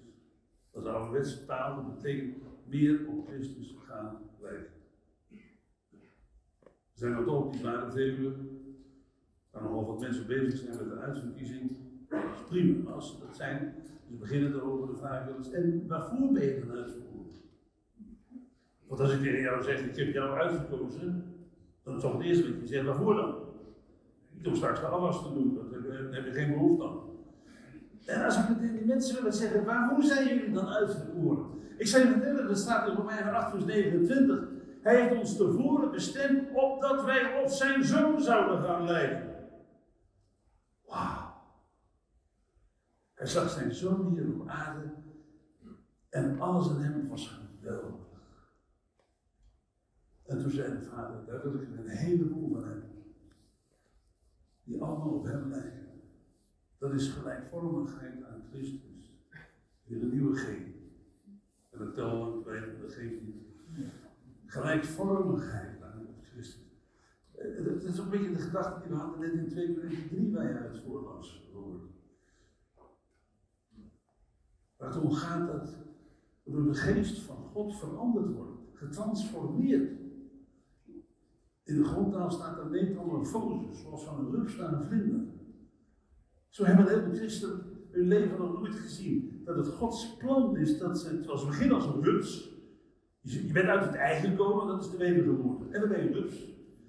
Dat 0.72 0.84
is 0.84 0.90
ouderwetse 0.90 1.46
taal, 1.46 1.76
dat 1.76 1.96
betekent 1.96 2.38
meer 2.66 3.08
op 3.08 3.28
Christus 3.28 3.76
gaan 3.86 4.20
lijken. 4.40 4.74
Er 6.94 7.04
zijn 7.04 7.16
ook 7.16 7.52
die 7.52 7.60
zware 7.60 7.92
Veluwe, 7.92 8.36
waar 9.52 9.64
nogal 9.64 9.86
wat 9.86 10.00
mensen 10.00 10.28
bezig 10.28 10.60
zijn 10.60 10.78
met 10.78 10.90
de 10.90 10.98
uitverkiezing. 10.98 11.87
Prima, 12.50 13.00
ze 13.00 13.20
dat 13.20 13.36
zijn. 13.36 13.76
Ze 14.08 14.14
beginnen 14.14 14.54
erover 14.54 14.88
de 14.88 14.96
vraag 14.96 15.26
wel 15.26 15.36
eens, 15.36 15.52
en 15.52 15.88
waarvoor 15.88 16.32
ben 16.32 16.44
je 16.44 16.66
dan 16.66 16.78
uitverkozen? 16.78 17.42
Want 18.88 19.02
als 19.02 19.12
ik 19.12 19.22
tegen 19.22 19.42
jou 19.42 19.64
zeg, 19.64 19.80
ik 19.80 19.96
heb 19.96 20.14
jou 20.14 20.40
uitgekozen, 20.40 21.36
dan 21.84 21.96
is 21.96 22.02
toch 22.02 22.14
het 22.14 22.22
eerste 22.22 22.52
wat 22.52 22.62
je 22.62 22.68
zegt, 22.68 22.86
waarvoor 22.86 23.16
dan? 23.16 23.36
Niet 24.30 24.48
om 24.48 24.56
straks 24.56 24.80
de 24.80 24.86
afwas 24.86 25.24
te 25.24 25.34
doen, 25.34 25.60
daar 25.72 26.12
heb 26.12 26.26
je 26.26 26.32
geen 26.32 26.54
behoefte 26.54 26.84
aan. 26.84 27.00
En 28.06 28.26
als 28.26 28.38
ik 28.38 28.46
tegen 28.46 28.78
die 28.78 28.86
mensen 28.86 29.16
willen 29.16 29.34
zeggen, 29.34 29.66
waarom 29.66 30.02
zijn 30.02 30.28
jullie 30.28 30.52
dan 30.52 30.68
uitverkoren? 30.68 31.46
Ik 31.78 31.88
zou 31.88 32.06
je 32.06 32.12
vertellen, 32.12 32.48
dat 32.48 32.58
staat 32.58 32.88
in 32.90 32.96
Romeinen 32.96 33.34
8 33.34 33.52
vers 33.52 33.66
29. 33.66 34.48
Hij 34.82 35.02
heeft 35.02 35.20
ons 35.20 35.38
tevoren 35.38 35.92
bestemd 35.92 36.48
opdat 36.54 37.06
wij 37.06 37.42
op 37.44 37.48
zijn 37.50 37.84
zoon 37.84 38.22
zouden 38.22 38.64
gaan 38.64 38.86
lijken. 38.86 39.36
Wauw. 40.86 41.28
Hij 43.18 43.28
zag 43.28 43.50
zijn 43.50 43.74
zoon 43.74 44.14
hier 44.14 44.34
op 44.34 44.48
aarde 44.48 44.94
en 46.10 46.40
alles 46.40 46.70
in 46.70 46.76
hem 46.76 47.08
was 47.08 47.28
geweldig. 47.28 48.06
En 50.24 50.42
toen 50.42 50.52
zei 50.52 50.80
de 50.80 50.82
vader, 50.82 51.26
daar 51.26 51.42
wil 51.42 51.62
ik 51.62 51.68
een 51.78 51.88
heleboel 51.88 52.52
van 52.52 52.64
hebben. 52.64 53.04
Die 54.64 54.82
allemaal 54.82 55.14
op 55.14 55.26
hem 55.26 55.50
lijken. 55.50 55.88
Dat 56.78 56.94
is 56.94 57.10
gelijkvormigheid 57.10 58.24
aan 58.24 58.44
Christus. 58.50 59.20
Weer 59.84 60.02
een 60.02 60.10
nieuwe 60.10 60.36
geen. 60.36 60.76
En 61.70 61.80
dat 61.80 61.94
tellen 61.94 62.44
wij, 62.44 62.76
dat 62.82 62.94
geeft 62.94 63.22
niet. 63.22 63.46
Gelijkvormigheid 64.46 65.82
aan 65.82 66.08
Christus. 66.22 66.66
Dat 67.64 67.84
is 67.84 67.98
een 67.98 68.10
beetje 68.10 68.32
de 68.32 68.40
gedachte 68.40 68.82
die 68.82 68.90
we 68.90 68.96
hadden 68.96 69.20
net 69.20 69.34
in 69.34 69.48
2 69.48 69.74
Corinthië 69.74 70.08
3 70.08 70.34
waar 70.34 70.48
je 70.48 70.58
uit 70.58 70.80
voorlas. 70.80 71.47
Waar 74.88 74.96
het 74.96 75.06
om 75.06 75.12
gaat 75.12 75.48
dat 75.48 75.78
door 76.44 76.64
de 76.64 76.74
geest 76.74 77.20
van 77.20 77.36
God 77.36 77.76
veranderd 77.76 78.36
worden, 78.36 78.56
getransformeerd. 78.74 79.92
In 81.64 81.78
de 81.78 81.84
grondtaal 81.84 82.32
staat 82.32 82.58
er 82.58 82.68
metamorfose, 82.68 83.82
zoals 83.82 84.06
van 84.06 84.20
een 84.20 84.32
rug 84.32 84.58
naar 84.58 84.74
een 84.74 84.86
vlinder. 84.86 85.20
Zo 86.50 86.64
hebben 86.64 86.86
de 86.86 86.92
hele 86.92 87.16
christen, 87.16 87.62
hun 87.92 88.08
leven 88.08 88.40
nog 88.40 88.54
nooit 88.54 88.76
gezien 88.76 89.42
dat 89.46 89.56
het 89.56 89.68
Gods 89.68 90.16
plan 90.18 90.58
is 90.58 90.78
dat 90.78 91.00
ze, 91.00 91.10
het 91.10 91.26
was 91.26 91.46
begin 91.46 91.72
als 91.72 91.86
een 91.86 92.04
rups. 92.04 92.56
Je 93.22 93.52
bent 93.54 93.68
uit 93.68 93.86
het 93.86 93.96
eigen 93.96 94.30
gekomen, 94.30 94.68
dat 94.68 94.84
is 94.84 94.92
de 94.92 94.98
wedergeboorte. 94.98 95.66
En 95.70 95.80
dan 95.80 95.90
ben 95.90 96.04
je 96.04 96.12
rups. 96.12 96.48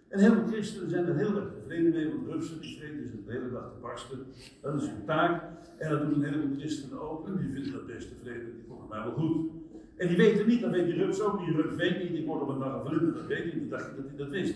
En 0.08 0.18
heel 0.18 0.34
veel 0.34 0.46
christenen 0.46 0.90
zijn 0.90 1.06
er 1.06 1.16
heel 1.16 1.36
erg 1.36 1.52
tevreden 1.52 1.92
mee, 1.92 2.08
want 2.08 2.26
rupsen 2.26 2.60
die 2.60 2.78
vreten 2.78 3.04
is 3.04 3.10
de 3.28 3.34
hele 3.34 3.50
dag 3.50 3.70
te 3.72 3.78
barsten. 3.80 4.18
Dat 4.60 4.82
is 4.82 4.88
hun 4.88 5.04
taak. 5.04 5.42
En 5.78 5.90
dat 5.90 6.00
doen 6.00 6.14
een 6.14 6.22
heleboel 6.22 6.56
christenen 6.56 7.00
ook. 7.00 7.26
En 7.26 7.36
die 7.36 7.52
vinden 7.52 7.72
dat 7.72 7.86
best 7.86 8.08
tevreden, 8.08 8.54
die 8.54 8.64
volgens 8.68 8.88
mij 8.88 9.02
wel 9.02 9.12
goed. 9.12 9.50
En 9.96 10.08
die 10.08 10.16
weten 10.16 10.46
niet, 10.46 10.60
dat 10.60 10.70
weet 10.70 10.84
die 10.84 10.94
rups 10.94 11.20
ook. 11.20 11.38
Die 11.38 11.54
rups 11.54 11.74
weet 11.74 12.02
niet, 12.02 12.12
die 12.12 12.26
wordt 12.26 12.42
op 12.42 12.48
een 12.48 12.58
dag 12.58 12.86
vlinder, 12.86 13.14
dat 13.14 13.26
weet 13.26 13.44
hij 13.44 13.60
niet. 13.60 13.70
dacht 13.70 13.96
dat 13.96 14.06
hij 14.06 14.16
dat 14.16 14.28
wist. 14.28 14.54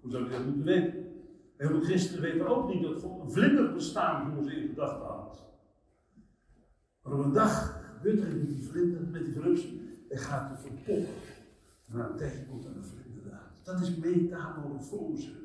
Hoe 0.00 0.10
zou 0.10 0.28
hij 0.28 0.32
dat 0.32 0.46
moeten 0.46 0.64
weten? 0.64 0.94
En 1.56 1.68
veel 1.68 1.80
christenen 1.80 2.22
weten 2.22 2.46
ook 2.46 2.74
niet 2.74 2.82
dat 2.82 3.00
God 3.00 3.20
een 3.22 3.30
vlinder 3.30 3.72
bestaan 3.72 4.34
voor 4.34 4.44
ze 4.44 4.56
in 4.56 4.68
gedachten 4.68 5.06
had. 5.06 5.48
Maar 7.02 7.12
op 7.12 7.24
een 7.24 7.32
dag 7.32 7.82
gebeurt 7.96 8.20
er 8.20 8.36
met 8.36 8.48
die 8.48 8.62
vlinder, 8.62 9.00
met 9.10 9.24
die 9.24 9.40
rups, 9.40 9.66
en 10.08 10.18
gaat 10.18 10.50
het 10.50 10.60
verpoppen. 10.60 11.14
En 11.88 11.96
na 11.96 12.10
een 12.10 12.46
komt 12.48 12.64
er 12.64 12.76
een 12.76 12.84
vlinder 12.84 13.32
uit. 13.32 13.64
Dat 13.64 13.80
is 13.80 13.96
metamorfose. 13.96 15.39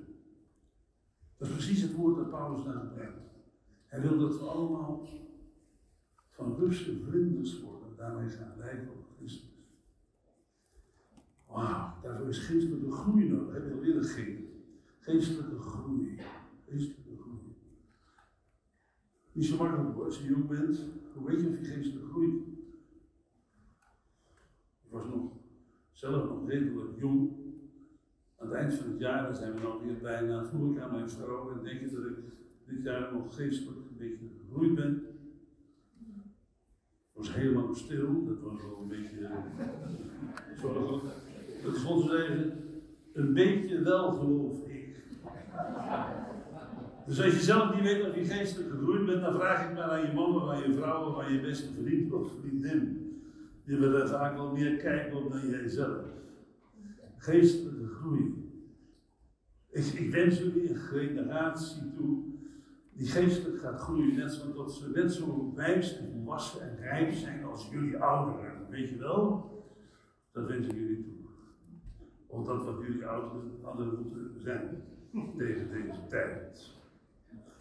Dat 1.46 1.58
is 1.58 1.66
precies 1.66 1.82
het 1.82 1.96
woord 1.96 2.16
dat 2.16 2.30
Paulus 2.30 2.64
daar 2.64 2.80
gebruikt. 2.80 3.20
Hij 3.86 4.02
wil 4.02 4.20
dat 4.20 4.40
we 4.40 4.46
allemaal 4.46 5.08
van 6.30 6.56
rupsen 6.56 7.04
vlinders 7.04 7.62
worden. 7.62 7.96
Daarmee 7.96 8.30
gaan 8.30 8.58
lijken 8.58 8.90
op 8.90 9.06
Christus. 9.18 9.54
Wauw, 11.48 12.02
daarvoor 12.02 12.28
is 12.28 12.38
geestelijke 12.38 12.92
groei 12.92 13.30
nodig. 13.30 13.66
Je 13.66 13.74
al 13.74 13.84
eerder 13.84 14.04
gegeven. 14.04 14.46
Geestelijke 15.00 15.60
groei. 15.60 16.20
Geestelijke 16.68 17.18
groei. 17.18 17.56
Niet 19.32 19.46
zo 19.46 19.58
makkelijk 19.58 19.98
als 19.98 20.20
je 20.20 20.26
jong 20.26 20.48
bent. 20.48 20.86
Hoe 21.14 21.28
weet 21.28 21.42
je 21.42 21.48
of 21.48 21.60
je 21.60 21.66
geestelijk 21.66 22.10
groeit? 22.10 22.48
Ik 24.84 24.92
was 24.92 25.06
nog, 25.06 25.32
zelf 25.92 26.30
nog 26.30 26.50
redelijk 26.50 27.00
jong. 27.00 27.45
Aan 28.46 28.52
het 28.52 28.60
eind 28.60 28.74
van 28.74 28.90
het 28.92 29.00
jaar, 29.00 29.36
zijn 29.36 29.54
we 29.54 29.62
nog 29.62 29.82
weer 29.84 29.98
bijna, 30.02 30.46
vroeg 30.46 30.76
ik 30.76 30.82
aan 30.82 30.92
mijn 30.92 31.10
vrouw 31.10 31.52
en 31.52 31.64
denk 31.64 31.80
je 31.80 31.92
dat 31.92 32.06
ik 32.06 32.16
dit 32.68 32.84
jaar 32.84 33.14
nog 33.14 33.36
geestelijk 33.36 33.78
een 33.78 33.98
beetje 33.98 34.26
gegroeid 34.40 34.76
ben. 34.76 35.06
Het 37.14 37.14
was 37.14 37.34
helemaal 37.34 37.76
stil, 37.76 38.26
dat 38.26 38.40
was 38.40 38.62
wel 38.62 38.80
een 38.82 38.88
beetje 38.88 39.30
zorgelijk. 40.62 41.04
Dat 41.64 41.76
is 41.76 41.86
ons 41.86 42.10
zeggen, 42.10 42.54
een 43.14 43.34
beetje 43.34 43.82
wel 43.82 44.12
geloof 44.12 44.68
ik. 44.68 45.04
Dus 47.06 47.22
als 47.22 47.34
je 47.34 47.40
zelf 47.40 47.76
niet 47.76 47.84
weet 47.84 48.08
of 48.08 48.16
je 48.16 48.26
geestelijk 48.26 48.70
gegroeid 48.70 49.06
bent, 49.06 49.22
dan 49.22 49.34
vraag 49.34 49.70
ik 49.70 49.76
maar 49.76 49.84
aan 49.84 50.02
je 50.02 50.20
of 50.20 50.50
aan 50.50 50.70
je 50.70 50.74
vrouw 50.74 51.10
of 51.10 51.24
aan 51.24 51.34
je 51.34 51.42
beste 51.42 51.74
vriend 51.84 52.14
of 52.14 52.32
vriendin. 52.40 53.12
Die 53.66 53.78
willen 53.78 54.10
vaak 54.10 54.36
wel 54.36 54.52
meer 54.52 54.78
kijken 54.78 55.30
dan 55.30 55.50
jij 55.50 55.68
zelf. 55.68 56.04
Geestelijke 57.18 57.75
Ik, 59.70 60.12
wens 60.12 60.38
jullie 60.38 60.70
een 60.70 60.76
generatie 60.76 61.94
toe 61.94 62.24
die 62.94 63.08
geestelijk 63.08 63.60
gaat 63.60 63.80
groeien, 63.80 64.16
net 64.16 64.32
zo 64.32 64.54
dat 64.54 64.74
ze 64.74 64.90
net 64.90 65.12
zo 65.12 65.54
wijs 65.56 65.98
en 65.98 66.12
volwassen 66.12 66.62
en 66.62 66.78
rijp 66.78 67.14
zijn 67.14 67.44
als 67.44 67.70
jullie 67.70 67.98
ouderen. 67.98 68.70
Weet 68.70 68.90
je 68.90 68.98
wel? 68.98 69.54
Dat 70.32 70.48
wens 70.48 70.68
ik 70.68 70.74
jullie 70.74 71.04
toe. 71.04 71.14
Of 72.28 72.46
dat 72.46 72.66
wat 72.66 72.82
jullie 72.88 73.06
ouderen 73.06 73.52
hadden 73.62 73.96
moeten 73.96 74.42
zijn 74.42 74.84
tegen 75.38 75.70
deze 75.70 76.08
tijd. 76.10 76.74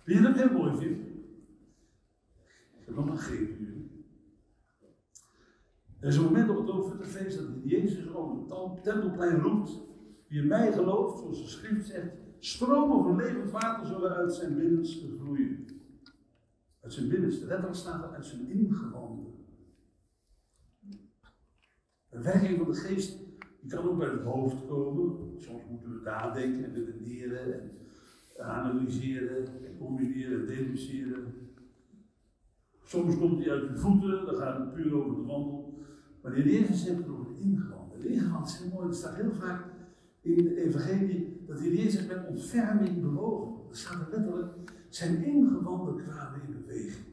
Wil 0.04 0.16
je 0.16 0.22
dat 0.22 0.36
heel 0.36 0.52
mooi 0.52 0.76
vinden? 0.76 1.24
Ik 2.78 2.86
heb 2.86 2.94
nog 2.94 3.10
een 3.10 3.18
geven 3.18 3.56
jullie. 3.58 4.06
Er 6.00 6.08
is 6.08 6.16
een 6.16 6.24
moment 6.24 6.48
op 6.48 6.56
het 6.56 6.66
Loofhuttenfeest 6.66 7.38
dat 7.38 7.46
Jezus 7.64 8.14
over 8.14 8.36
het 8.36 8.82
tempelplein 8.82 9.40
roept. 9.40 9.93
Wie 10.28 10.40
in 10.40 10.46
mij 10.46 10.72
gelooft, 10.72 11.18
zoals 11.18 11.42
de 11.42 11.48
schrift 11.48 11.86
zegt, 11.86 12.12
stromen 12.38 13.02
van 13.02 13.16
levend 13.16 13.50
water 13.50 13.86
zullen 13.86 14.14
uit 14.14 14.34
zijn 14.34 14.56
binnenste 14.56 15.16
vloeien. 15.18 15.66
Uit 16.80 16.92
zijn 16.92 17.08
binnenste, 17.08 17.46
letterlijk 17.46 17.76
staat 17.76 18.02
er 18.02 18.14
uit 18.14 18.26
zijn 18.26 18.48
ingewanden. 18.48 19.32
De 22.10 22.22
werking 22.22 22.58
van 22.58 22.70
de 22.70 22.74
geest, 22.74 23.18
die 23.60 23.70
kan 23.70 23.88
ook 23.88 23.98
bij 23.98 24.08
het 24.08 24.22
hoofd 24.22 24.66
komen. 24.66 25.40
Soms 25.40 25.62
moeten 25.70 25.90
we 25.90 26.00
nadenken 26.04 26.64
en 26.64 26.74
redeneren 26.74 27.52
en 27.52 27.70
analyseren, 28.38 29.46
en 29.64 29.76
combineren 29.78 30.40
en 30.40 30.46
deduceren. 30.46 31.34
Soms 32.82 33.18
komt 33.18 33.44
hij 33.44 33.52
uit 33.52 33.68
de 33.68 33.76
voeten, 33.76 34.26
dan 34.26 34.34
gaat 34.34 34.58
het 34.58 34.72
puur 34.72 34.94
over 34.94 35.14
de 35.14 35.22
wandel. 35.22 35.84
Maar 36.22 36.32
de 36.32 36.42
Jezus 36.42 36.84
heeft 36.84 36.98
het 36.98 37.08
over 37.08 37.24
de 37.24 37.40
ingewanden. 37.40 38.00
De 38.00 38.08
ingewanden 38.08 38.50
zijn 38.50 38.70
mooi, 38.70 38.88
er 38.88 38.94
staat 38.94 39.14
heel 39.14 39.32
vaak 39.32 39.73
in 40.24 40.44
de 40.44 40.62
evangelie 40.64 41.44
dat 41.46 41.58
de 41.58 41.76
Jezus 41.76 42.06
met 42.06 42.26
ontferming 42.28 43.00
bewogen. 43.00 43.70
Er 43.70 43.76
staat 43.76 44.00
er 44.00 44.18
letterlijk, 44.18 44.72
zijn 44.88 45.24
ingewanden 45.24 46.04
kwamen 46.04 46.40
in 46.42 46.52
beweging. 46.52 47.06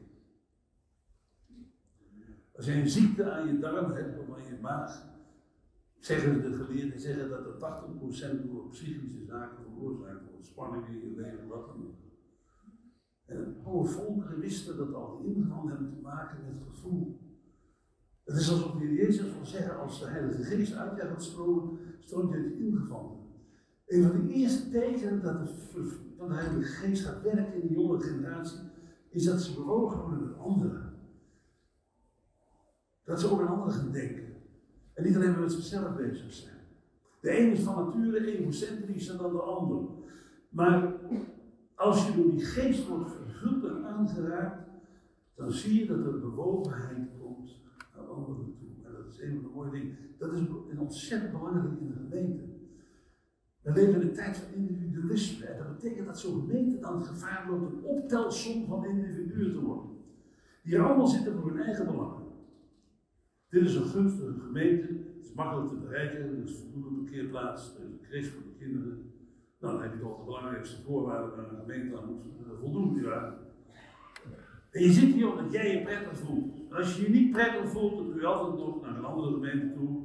Als 2.56 2.66
je 2.66 2.72
een 2.72 2.88
ziekte 2.88 3.30
aan 3.30 3.46
je 3.46 3.58
darm 3.58 3.92
hebt 3.92 4.18
of 4.18 4.36
aan 4.36 4.44
je 4.44 4.58
maag, 4.60 5.10
zeggen 5.98 6.42
de 6.42 6.52
geleerden 6.52 7.00
zeggen 7.00 7.28
dat 7.28 7.46
er 7.46 7.54
80% 7.54 8.46
door 8.46 8.68
psychische 8.68 9.24
zaken 9.24 9.64
veroorzaakt 9.64 10.30
wordt. 10.30 10.46
Spanning 10.46 10.86
in 10.86 11.00
je 11.00 11.20
leven, 11.20 11.48
wat 11.48 11.66
dan 11.66 11.86
ook. 11.86 12.00
En 13.24 13.56
alle 13.64 13.84
volkeren 13.84 14.40
wisten 14.40 14.76
dat 14.76 14.94
al 14.94 15.22
die 15.22 15.34
ingewanden 15.34 15.70
hebben 15.70 15.90
te 15.90 16.00
maken 16.00 16.38
met 16.44 16.62
gevoel. 16.68 17.20
Het 18.32 18.40
is 18.40 18.50
alsof 18.50 18.72
de 18.72 18.94
Jezus 18.94 19.32
wil 19.34 19.44
zeggen, 19.44 19.80
als 19.80 20.00
de 20.00 20.06
Heilige 20.06 20.42
Geest 20.42 20.74
uit 20.74 20.96
je 20.96 21.02
gaat 21.02 21.22
stromen, 21.22 21.78
stroomt 21.98 22.32
je 22.32 22.38
het 22.38 22.58
ingevanden. 22.58 23.18
Een 23.86 24.02
van 24.02 24.26
de 24.26 24.32
eerste 24.32 24.70
tekenen 24.70 25.22
dat 25.22 25.46
de, 25.46 25.92
van 26.16 26.28
de 26.28 26.34
Heilige 26.34 26.72
Geest 26.72 27.04
gaat 27.04 27.22
werken 27.22 27.62
in 27.62 27.68
de 27.68 27.74
jonge 27.74 28.00
generatie, 28.00 28.58
is 29.08 29.24
dat 29.24 29.40
ze 29.40 29.54
bewogen 29.54 30.00
worden 30.00 30.28
met 30.28 30.38
anderen. 30.38 30.94
Dat 33.04 33.20
ze 33.20 33.30
over 33.30 33.44
een 33.44 33.50
ander 33.50 33.72
gaan 33.72 33.92
denken. 33.92 34.34
En 34.94 35.04
niet 35.04 35.16
alleen 35.16 35.40
met 35.40 35.52
zichzelf 35.52 35.96
bezig 35.96 36.32
zijn. 36.32 36.56
De 37.20 37.38
een 37.38 37.52
is 37.52 37.60
van 37.60 37.84
nature 37.84 38.26
egocentrischer 38.26 39.18
dan 39.18 39.32
de 39.32 39.42
ander. 39.42 39.88
Maar 40.48 40.94
als 41.74 42.06
je 42.06 42.14
door 42.16 42.30
die 42.30 42.44
geest 42.44 42.88
wordt 42.88 43.10
vervuld 43.10 43.64
en 43.64 43.84
aangeraakt, 43.86 44.68
dan 45.34 45.52
zie 45.52 45.80
je 45.80 45.86
dat 45.86 46.06
er 46.06 46.20
bewogenheid 46.20 47.08
komt 47.20 47.60
naar 47.96 48.06
anderen 48.06 48.54
toe. 48.58 48.68
En 48.84 48.92
dat 48.92 49.12
is 49.12 49.20
een 49.20 49.34
van 49.34 49.42
de 49.42 49.54
mooie 49.54 49.70
dingen. 49.70 49.96
Dat 50.18 50.32
is 50.32 50.38
een 50.38 50.71
ontzettend 50.82 51.32
belangrijk 51.32 51.80
in 51.80 51.86
de 51.86 51.94
gemeente. 51.94 52.42
We 53.62 53.72
leven 53.72 54.00
in 54.00 54.08
een 54.08 54.14
tijd 54.14 54.36
van 54.36 54.54
individualisme. 54.54 55.46
En 55.46 55.58
dat 55.58 55.76
betekent 55.76 56.06
dat 56.06 56.18
zo'n 56.18 56.40
gemeente 56.40 56.78
dan 56.78 57.04
gevaar 57.04 57.50
loopt 57.50 57.72
een 57.72 57.84
optelsom 57.84 58.66
van 58.66 58.84
individuen 58.84 59.52
te 59.52 59.60
worden. 59.60 59.90
Die 60.62 60.80
allemaal 60.80 61.06
zitten 61.06 61.40
voor 61.40 61.50
hun 61.50 61.62
eigen 61.62 61.86
belangen. 61.86 62.22
Dit 63.48 63.62
is 63.62 63.74
een 63.74 63.84
gunstige 63.84 64.40
gemeente. 64.40 64.86
Het 64.86 65.24
is 65.24 65.32
makkelijk 65.34 65.68
te 65.68 65.76
bereiken. 65.76 66.20
Er 66.20 66.42
is 66.42 66.56
voldoende 66.56 67.02
parkeerplaats. 67.02 67.74
Er 67.74 67.84
is 67.84 67.90
een 67.90 68.00
crash 68.02 68.26
voor 68.26 68.42
de 68.42 68.58
kinderen. 68.58 69.12
Nou, 69.60 69.72
dan 69.72 69.82
heb 69.82 69.92
je 69.92 70.00
toch 70.00 70.18
de 70.18 70.24
belangrijkste 70.24 70.82
voorwaarden 70.82 71.36
waar 71.36 71.50
een 71.50 71.58
gemeente 71.58 71.98
aan 71.98 72.06
moet 72.06 72.24
voldoen. 72.60 73.02
Ja. 73.02 73.38
En 74.70 74.82
je 74.82 74.92
zit 74.92 75.14
hier 75.14 75.30
omdat 75.30 75.52
jij 75.52 75.76
je 75.76 75.82
prettig 75.82 76.18
voelt. 76.18 76.72
Als 76.72 76.96
je 76.96 77.02
je 77.02 77.08
niet 77.08 77.30
prettig 77.30 77.68
voelt, 77.70 77.96
dan 77.96 78.10
kun 78.10 78.20
je 78.20 78.26
altijd 78.26 78.58
nog 78.58 78.82
naar 78.82 78.96
een 78.96 79.04
andere 79.04 79.32
gemeente 79.32 79.74
toe. 79.74 80.01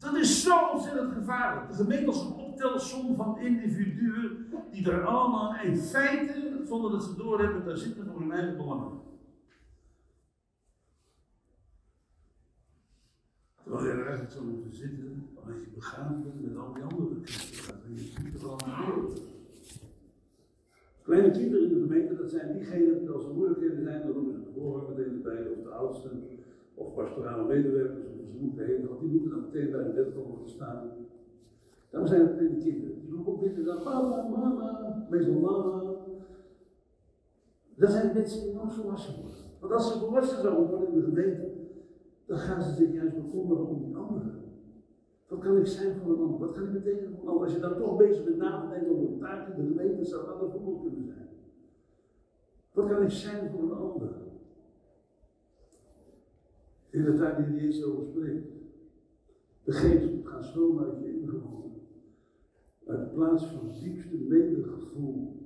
Dat 0.00 0.14
is 0.14 0.42
zo 0.42 0.68
ontzettend 0.72 1.12
gevaarlijk. 1.12 1.68
De 1.68 1.74
gemeente 1.74 2.06
als 2.06 2.24
een 2.24 2.32
optelsom 2.32 3.16
van 3.16 3.38
individuen 3.38 4.46
die 4.70 4.90
er 4.90 5.04
allemaal 5.04 5.54
in 5.54 5.76
feite, 5.76 6.60
zonder 6.64 6.90
dat 6.90 7.04
ze 7.04 7.16
doorhebben, 7.16 7.64
daar 7.64 7.76
zitten 7.76 8.06
voor 8.06 8.20
hun 8.20 8.32
eigen 8.32 8.56
belangen. 8.56 9.00
Terwijl 13.62 13.84
je 13.84 13.90
er 13.90 14.02
eigenlijk 14.02 14.32
zou 14.32 14.44
moeten 14.44 14.72
zitten, 14.72 15.28
als 15.44 15.54
je 15.60 15.70
begaan 15.74 16.22
bent 16.22 16.40
met 16.42 16.56
al 16.56 16.72
die 16.72 16.82
andere 16.82 17.20
christenen. 17.22 17.82
En 17.84 17.94
je. 17.94 19.28
Kleine 21.02 21.30
kinderen 21.30 21.68
in 21.68 21.74
de 21.74 21.80
gemeente, 21.80 22.16
dat 22.16 22.30
zijn 22.30 22.52
diegenen 22.52 22.98
die 22.98 23.10
als 23.10 23.24
er 23.24 23.34
moeilijkheden 23.34 23.82
zijn, 23.82 24.02
dan 24.02 24.12
roepen 24.12 24.34
ze 24.34 24.94
de 24.94 25.10
meteen 25.10 25.22
bij, 25.22 25.46
of 25.46 25.62
de 25.62 25.70
oudsten, 25.70 26.28
of 26.80 26.94
pastorale 26.94 27.46
medewerkers, 27.46 28.06
of 28.06 28.28
ze 28.30 28.36
moeten 28.40 28.66
heen, 28.66 28.86
want 28.88 29.00
die 29.00 29.08
moeten 29.08 29.30
dan 29.30 29.40
meteen 29.40 29.70
bij 29.70 29.82
de 29.82 29.90
bed 29.90 30.14
komen 30.14 30.44
te 30.44 30.50
staan. 30.50 30.90
Dan 31.90 32.06
zijn 32.06 32.20
het 32.20 32.36
kleine 32.36 32.56
kinderen. 32.56 33.00
Die 33.00 33.10
roepen 33.10 33.32
ook 33.32 33.40
binnen 33.40 33.64
dan 33.64 33.82
mama, 33.82 34.28
mama, 34.28 35.06
meestal 35.10 35.34
mama. 35.34 35.94
Dat 37.74 37.90
zijn 37.90 38.14
mensen 38.14 38.42
die 38.42 38.54
nooit 38.54 38.72
volwassen 38.72 39.14
worden. 39.20 39.38
Want 39.60 39.72
als 39.72 39.92
ze 39.92 39.98
volwassen 39.98 40.40
zouden 40.42 40.68
worden 40.68 40.88
in 40.88 40.94
de 40.94 41.04
gemeente, 41.04 41.52
dan 42.26 42.38
gaan 42.38 42.62
ze 42.62 42.74
zich 42.74 42.92
juist 42.92 43.14
bekommeren 43.14 43.66
om 43.66 43.84
die 43.84 43.96
anderen. 43.96 44.40
Wat 45.28 45.38
kan 45.38 45.56
ik 45.56 45.66
zijn 45.66 45.96
voor 45.96 46.12
een 46.12 46.20
ander? 46.20 46.38
Wat 46.38 46.52
kan 46.52 46.62
ik 46.62 46.72
betekenen 46.72 47.10
voor 47.12 47.22
een 47.22 47.28
ander? 47.28 47.44
Als 47.44 47.52
je 47.54 47.60
dan 47.60 47.76
toch 47.76 47.96
bezig 47.96 48.24
bent 48.24 48.36
na 48.36 48.60
te 48.60 48.68
denken 48.68 48.90
over 48.90 49.08
de 49.08 49.18
taak 49.18 49.48
in 49.48 49.62
de 49.62 49.68
gemeente, 49.68 50.04
zou 50.04 50.26
dat 50.26 50.42
een 50.42 50.50
voorbeeld 50.50 50.82
kunnen 50.82 51.04
zijn. 51.04 51.28
Wat 52.72 52.88
kan 52.88 53.02
ik 53.02 53.10
zijn 53.10 53.50
voor 53.50 53.62
een 53.62 53.76
ander? 53.76 54.09
In 56.90 57.04
de 57.04 57.16
tijd 57.16 57.36
die 57.36 57.60
Jezus 57.60 57.84
over 57.84 58.04
spreekt. 58.04 58.48
De 59.64 59.72
geest 59.72 60.08
gaan 60.24 60.44
stromen 60.44 60.84
uit 60.84 61.00
je. 61.00 61.70
Uit 62.86 63.00
de 63.00 63.14
plaats 63.14 63.44
van 63.46 63.66
het 63.68 63.80
diepste 63.80 64.16
medegevoel 64.16 65.36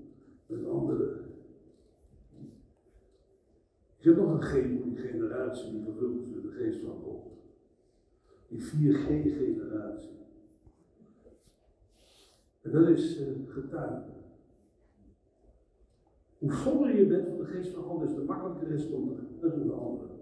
met 0.47 0.67
anderen. 0.67 1.25
Ik 3.97 4.11
heb 4.11 4.17
nog 4.17 4.33
een 4.33 4.43
voor 4.77 4.85
die 4.85 4.97
generatie 4.97 5.71
die 5.71 5.83
vervuld 5.83 6.21
is 6.21 6.27
met 6.35 6.43
de 6.43 6.51
geest 6.51 6.81
van 6.81 6.97
God. 6.97 7.27
Die 8.49 8.63
4G-generatie. 8.63 10.19
En 12.61 12.71
dat 12.71 12.89
is 12.89 13.21
uh, 13.21 13.27
getuigen. 13.47 14.15
Hoe 16.39 16.53
voller 16.53 16.97
je 16.97 17.07
bent 17.07 17.27
van 17.29 17.37
de 17.37 17.45
geest 17.45 17.75
van 17.75 17.83
God, 17.83 18.03
is 18.03 18.15
te 18.15 18.25
makkelijker 18.25 18.71
is 18.71 18.91
om 18.91 19.17
te 19.41 19.73
anderen. 19.73 20.14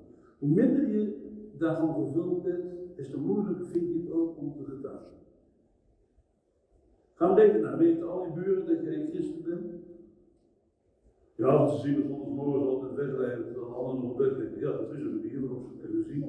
Hoe 0.42 0.50
minder 0.50 0.88
je 0.88 1.30
daarvan 1.58 1.94
vervuld 1.94 2.42
bent, 2.42 2.72
is 2.94 3.10
te 3.10 3.16
moeilijker 3.16 3.66
vind 3.66 3.88
je 3.88 3.98
het 3.98 4.12
ook 4.12 4.38
om 4.38 4.52
te 4.52 4.64
getuigen. 4.64 5.10
Ga 7.14 7.34
we 7.34 7.40
even 7.40 7.60
naar, 7.60 7.78
weten 7.78 8.10
al 8.10 8.22
die 8.22 8.32
buren 8.32 8.66
dat 8.66 8.84
je 8.84 8.94
een 8.94 9.10
christen 9.10 9.42
bent? 9.42 9.72
Ja, 11.34 11.58
want 11.58 11.70
ze 11.70 11.78
zien 11.78 11.94
de 11.94 12.08
morgen 12.08 12.68
altijd 12.68 12.94
wegrijden 12.94 13.44
terwijl 13.44 13.74
anderen 13.74 14.02
nog 14.02 14.16
bed. 14.16 14.60
Ja, 14.60 14.70
dat 14.70 14.90
is 14.92 15.00
een 15.00 15.14
manier 15.14 15.40
waarop 15.40 15.66
ze 15.66 15.76
kunnen 15.80 16.04
zien. 16.04 16.24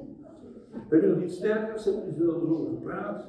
Heb 0.70 1.02
je 1.02 1.08
nog 1.08 1.22
iets 1.22 1.36
sterkers? 1.36 1.84
Heb 1.84 2.16
je 2.16 2.22
er 2.22 2.50
over 2.50 2.66
gepraat? 2.66 3.28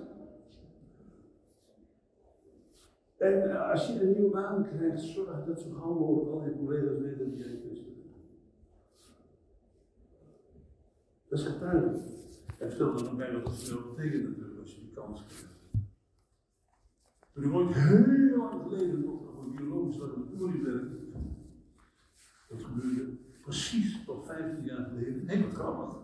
En 3.17 3.49
eh, 3.49 3.71
als 3.71 3.87
je 3.87 4.01
een 4.01 4.11
nieuwe 4.11 4.31
baan 4.31 4.67
krijgt, 4.67 5.01
zorg 5.01 5.45
dat 5.45 5.59
zo 5.59 5.69
gauw 5.71 5.93
mogelijk 5.93 6.31
al 6.31 6.43
je 6.43 6.57
collega's 6.57 6.97
weten 6.97 7.29
dat 7.29 7.37
jij 7.37 7.59
christen 7.65 7.85
bent. 7.85 7.95
Dat 11.35 11.43
is 11.45 11.51
getuigen. 11.51 12.01
En 12.57 12.71
stel 12.71 12.95
dan 12.95 13.03
nog 13.03 13.15
bij 13.15 13.33
wat 13.33 13.43
dat 13.43 13.63
veel 13.63 13.81
betekent 13.95 14.23
natuurlijk 14.23 14.59
als 14.59 14.75
je 14.75 14.79
die 14.79 14.91
kans 14.93 15.25
krijgt. 15.25 15.47
Toen 17.33 17.43
ik 17.43 17.53
ooit 17.53 17.73
heel 17.73 18.37
lang 18.37 18.61
geleden 18.61 19.05
nog 19.05 19.45
een 19.45 19.55
biologisch 19.55 19.97
laboratorium 19.97 20.63
werkte, 20.63 20.97
dat 22.49 22.63
gebeurde 22.63 23.17
precies 23.41 24.05
tot 24.05 24.25
15 24.25 24.63
jaar 24.63 24.85
geleden. 24.85 25.27
Heel 25.27 25.41
wat 25.41 25.53
grappig. 25.53 25.97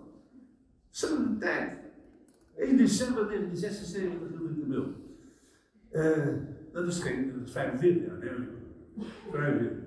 Zelfde 0.90 1.38
tijd. 1.38 1.78
1 2.56 2.78
december 2.78 3.28
1976 3.28 4.40
hield 4.40 4.50
ik 4.50 4.56
de 4.56 4.68
mail. 4.68 4.88
Uh, 5.92 6.44
dat 6.72 6.88
is 6.88 7.00
geen, 7.00 7.34
dat 7.34 7.48
is 7.48 7.52
45 7.52 8.06
jaar, 8.06 8.18
nee, 8.18 8.48
45. 9.32 9.78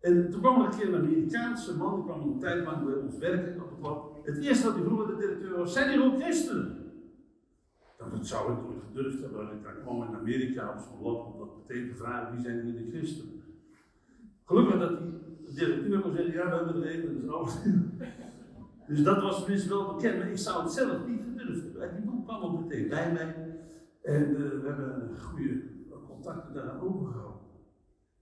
En 0.00 0.30
toen 0.30 0.40
kwam 0.40 0.60
er 0.60 0.66
een 0.66 0.78
keer 0.78 0.94
een 0.94 1.04
Amerikaanse 1.04 1.76
man, 1.76 1.94
die 1.94 2.04
kwam 2.04 2.20
een 2.22 2.38
tijd 2.38 2.64
lang 2.64 2.84
bij 2.84 2.94
ons 2.94 3.18
werken 3.18 3.62
op 3.62 3.70
de 3.70 3.76
klap. 3.80 4.03
Het 4.24 4.38
eerste 4.38 4.66
wat 4.66 4.74
hij 4.74 4.84
vroeg 4.84 5.06
de 5.06 5.16
directeur 5.16 5.58
was, 5.58 5.72
zijn 5.72 5.90
hier 5.90 6.04
ook 6.04 6.20
christenen? 6.20 6.84
Dat 7.98 8.26
zou 8.26 8.52
ik 8.52 8.62
nooit 8.62 8.82
gedurfd 8.86 9.20
hebben 9.20 9.40
als 9.40 9.50
ik 9.50 9.82
kwam 9.82 10.02
in 10.02 10.16
Amerika 10.16 10.70
op 10.70 10.78
zo'n 10.78 11.02
lab, 11.02 11.26
om 11.26 11.38
dat 11.38 11.56
meteen 11.56 11.88
te 11.88 11.94
vragen, 11.94 12.34
wie 12.34 12.44
zijn 12.44 12.64
hier 12.64 12.76
de 12.76 12.90
christenen? 12.90 13.42
Gelukkig 14.44 14.78
dat 14.78 14.98
die 14.98 15.54
directeur 15.54 16.00
kon 16.00 16.12
zeggen, 16.12 16.32
ja, 16.32 16.50
we 16.50 16.88
hebben 16.88 17.22
er 17.24 17.34
alles. 17.34 17.54
Dus 18.86 19.02
dat 19.02 19.22
was 19.22 19.38
tenminste 19.38 19.68
wel 19.68 19.94
bekend, 19.94 20.18
maar 20.18 20.30
ik 20.30 20.36
zou 20.36 20.62
het 20.62 20.72
zelf 20.72 21.06
niet 21.06 21.20
gedurfd 21.22 21.62
hebben. 21.62 21.96
Die 21.96 22.04
man 22.04 22.24
kwam 22.24 22.42
ook 22.42 22.60
meteen 22.60 22.88
bij 22.88 23.12
mij. 23.12 23.34
En 24.02 24.30
uh, 24.30 24.36
we 24.36 24.62
hebben 24.64 25.18
goede 25.20 25.62
contacten 26.06 26.54
daar 26.54 26.82
overgehouden. 26.82 27.40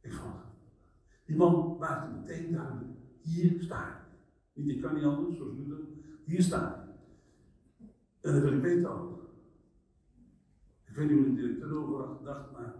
Ik 0.00 0.12
vond 0.12 0.34
Die 1.26 1.36
man 1.36 1.76
maakte 1.78 2.10
meteen 2.18 2.52
duidelijk, 2.52 2.90
hier 3.22 3.62
sta 3.62 3.88
ik. 3.88 4.01
Niet, 4.64 4.80
kan 4.80 4.94
niet 4.94 5.04
anders, 5.04 5.36
zoals 5.36 5.52
Luther. 5.56 5.78
Hier 6.24 6.42
sta 6.42 6.74
ik. 6.74 6.92
En 8.20 8.32
dat 8.32 8.42
wil 8.42 8.52
ik 8.52 8.62
weten 8.62 8.90
ook. 8.90 9.22
Ik 10.84 10.94
weet 10.98 11.10
niet 11.10 11.18
hoe 11.18 11.26
de 11.26 11.34
directeur 11.34 11.76
over 11.76 12.16
gedacht, 12.16 12.52
maar 12.52 12.74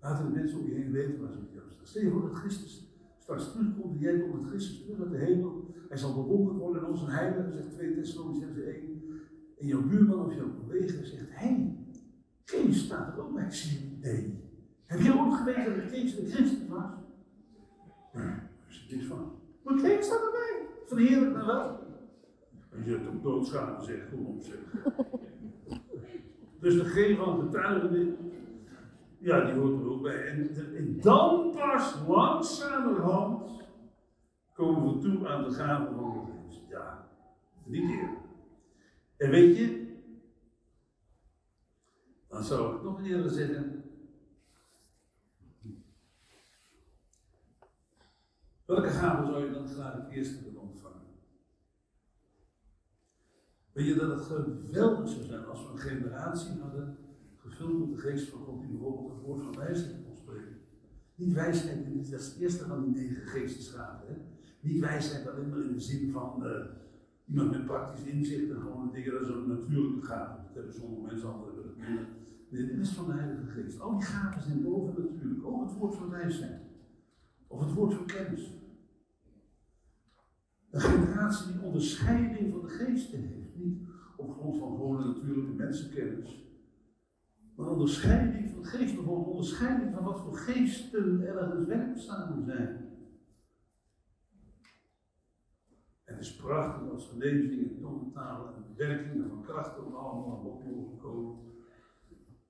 laten 0.00 0.26
de 0.26 0.32
mensen 0.32 0.58
om 0.58 0.66
je 0.66 0.74
heen 0.74 0.92
weten 0.92 1.20
waar 1.20 1.32
ze 1.32 1.38
met 1.38 1.52
jou 1.52 1.70
staan. 1.70 1.86
Stel 1.86 2.02
je 2.02 2.10
voor 2.10 2.20
dat 2.20 2.38
Christus 2.38 2.88
straks 3.18 3.52
terugkomt 3.52 3.94
en 3.94 4.00
jij 4.00 4.20
komt 4.20 4.40
met 4.40 4.50
Christus 4.50 4.82
terug 4.82 4.98
naar 4.98 5.10
de 5.10 5.18
hemel. 5.18 5.74
Hij 5.88 5.96
zal 5.96 6.14
bewonderd 6.14 6.58
worden 6.58 6.82
in 6.82 6.88
onze 6.88 7.10
heilige, 7.10 7.52
zegt 7.52 7.70
2 7.70 7.94
Thessalonicense 7.94 8.62
1. 8.62 9.02
En 9.58 9.66
jouw 9.66 9.82
buurman 9.82 10.26
of 10.26 10.34
jouw 10.34 10.54
collega 10.60 11.04
zegt, 11.04 11.30
hé, 11.30 11.46
hey, 11.46 11.76
Kees 12.44 12.84
staat 12.84 13.16
er 13.16 13.22
ook 13.22 13.34
bij. 13.34 13.44
Ik 13.44 13.52
zie 13.52 13.98
nee. 14.00 14.42
Heb 14.86 15.00
je 15.00 15.18
ooit 15.18 15.34
geweten 15.34 15.76
dat 15.76 15.90
Kees 15.90 16.18
een 16.18 16.26
christen 16.26 16.68
was? 16.68 16.90
Nee, 18.12 18.24
daar 18.24 18.68
is 18.68 18.88
niks 18.90 19.04
van. 19.04 19.42
Kees 19.64 20.06
staat 20.06 20.24
erbij. 20.24 20.68
Van 20.86 20.98
heerlijk 20.98 21.32
naar 21.32 21.46
wel. 21.46 21.78
En 22.70 22.84
je 22.84 22.90
hebt 22.90 23.06
hem 23.06 23.22
doodschaden, 23.22 23.84
zegt, 23.84 24.10
kom 24.10 24.26
op 24.26 24.42
zeg. 24.42 24.58
dus 26.60 26.74
de 26.74 26.84
G 26.84 27.16
van 27.16 27.40
getuigen, 27.40 28.16
ja, 29.18 29.44
die 29.44 29.54
hoort 29.54 29.80
er 29.80 29.90
ook 29.90 30.02
bij. 30.02 30.26
En, 30.26 31.00
dan 31.00 31.50
pas 31.50 31.94
langzamerhand 32.08 33.50
komen 34.52 34.92
we 34.92 34.98
toe 34.98 35.28
aan 35.28 35.44
de 35.44 35.50
gave 35.50 35.94
van 35.94 36.12
de 36.12 36.32
geest. 36.32 36.62
Ja, 36.68 37.08
niet 37.64 37.90
eerder. 37.90 38.16
En 39.16 39.30
weet 39.30 39.56
je, 39.56 39.96
dan 42.28 42.42
zou 42.42 42.76
ik 42.76 42.82
nog 42.82 43.04
eerder 43.04 43.30
zeggen. 43.30 43.83
Welke 48.66 48.88
gave 48.88 49.26
zou 49.26 49.44
je 49.44 49.52
dan 49.52 49.68
graag 49.68 49.94
het 49.94 50.10
eerste 50.10 50.44
willen 50.44 50.60
ontvangen? 50.60 51.00
Weet 53.72 53.86
je 53.86 53.94
dat 53.94 54.10
het 54.10 54.22
geweldig 54.66 55.08
zou 55.08 55.24
zijn 55.24 55.44
als 55.44 55.66
we 55.66 55.72
een 55.72 55.78
generatie 55.78 56.60
hadden 56.60 56.96
gevuld 57.36 57.78
met 57.78 57.96
de 57.96 58.08
geest 58.08 58.28
van 58.28 58.40
God 58.40 58.60
die 58.60 58.70
bijvoorbeeld 58.70 59.12
het 59.12 59.20
woord 59.20 59.42
van 59.42 59.56
wijsheid 59.56 60.04
kon 60.04 60.16
spreken? 60.16 60.60
Niet 61.14 61.34
wijsheid, 61.34 61.86
is 61.86 62.10
het 62.10 62.36
eerste 62.38 62.66
van 62.66 62.82
die 62.82 63.02
negen 63.02 63.26
geestesgaven. 63.26 64.16
Niet 64.60 64.80
wijsheid 64.80 65.28
alleen 65.28 65.48
maar 65.48 65.64
in 65.64 65.72
de 65.72 65.80
zin 65.80 66.12
van. 66.12 66.46
Uh, 66.46 66.82
Iemand 67.26 67.50
met 67.50 67.64
praktisch 67.64 68.04
inzicht 68.04 68.50
en 68.50 68.60
gewoon 68.60 68.90
dingen, 68.92 69.12
dat 69.12 69.22
is 69.22 69.28
een 69.28 69.48
natuurlijke 69.48 70.06
gave. 70.06 70.42
Dat 70.42 70.54
hebben 70.54 70.74
sommige 70.74 71.02
mensen, 71.02 71.30
minder. 71.76 72.06
Nee, 72.48 72.66
dit 72.66 72.78
is 72.78 72.90
van 72.90 73.06
de 73.06 73.12
Heilige 73.12 73.46
Geest. 73.46 73.80
Al 73.80 73.98
die 73.98 74.06
gaven 74.06 74.42
zijn 74.42 74.62
boven 74.62 75.04
natuurlijk. 75.10 75.46
Ook 75.46 75.62
het 75.62 75.78
woord 75.78 75.94
van 75.94 76.10
wijsheid. 76.10 76.62
Of 77.54 77.60
het 77.60 77.72
woord 77.72 77.94
van 77.94 78.06
kennis. 78.06 78.52
Een 80.70 80.80
generatie 80.80 81.52
die 81.52 81.62
onderscheiding 81.62 82.52
van 82.52 82.60
de 82.60 82.68
geesten 82.68 83.20
heeft. 83.20 83.56
Niet 83.56 83.86
op 84.16 84.32
grond 84.32 84.58
van 84.58 84.68
gewone 84.68 85.06
natuurlijke 85.06 85.52
mensenkennis. 85.52 86.44
Maar 87.56 87.68
onderscheiding 87.68 88.50
van 88.50 88.64
de. 88.64 88.94
Bijvoorbeeld 88.94 89.26
onderscheiding 89.26 89.94
van 89.94 90.04
wat 90.04 90.20
voor 90.20 90.36
geesten 90.36 91.26
ergens 91.26 91.66
werkzaam 91.66 92.44
zijn. 92.44 92.92
Het 96.04 96.20
is 96.20 96.36
prachtig 96.36 96.90
als 96.90 97.08
genezing 97.08 97.68
en 97.68 97.80
tongentalen 97.80 98.54
en 98.54 98.74
werkingen 98.76 99.28
van 99.28 99.42
krachten 99.42 99.82
allemaal 99.84 100.36
aan 100.36 100.42
bod 100.42 100.64
mogen 100.64 100.98
komen. 100.98 101.38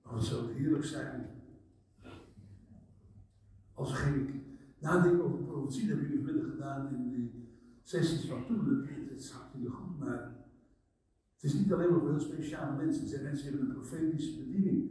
Maar 0.02 0.14
het 0.14 0.24
zou 0.24 0.52
heerlijk 0.52 0.84
zijn 0.84 1.42
als 3.74 3.90
we 3.90 3.96
geen 3.96 4.53
nadenken 4.84 5.24
over 5.24 5.44
profetie, 5.44 5.88
dat 5.88 5.98
hebben 5.98 6.22
jullie 6.24 6.50
gedaan 6.50 6.94
in 6.94 7.10
die 7.10 7.48
sessies 7.82 8.26
van 8.30 8.46
toen. 8.46 8.86
Het 9.10 9.20
is 9.20 9.30
hartstikke 9.30 9.70
goed, 9.70 9.98
maar 9.98 10.20
het 11.34 11.42
is 11.42 11.54
niet 11.54 11.72
alleen 11.72 11.90
maar 11.90 12.00
voor 12.00 12.10
heel 12.10 12.20
speciale 12.20 12.76
mensen. 12.76 13.02
Er 13.02 13.08
zijn 13.08 13.22
mensen 13.22 13.42
die 13.42 13.50
hebben 13.50 13.68
een 13.68 13.80
profetische 13.80 14.38
bediening. 14.42 14.90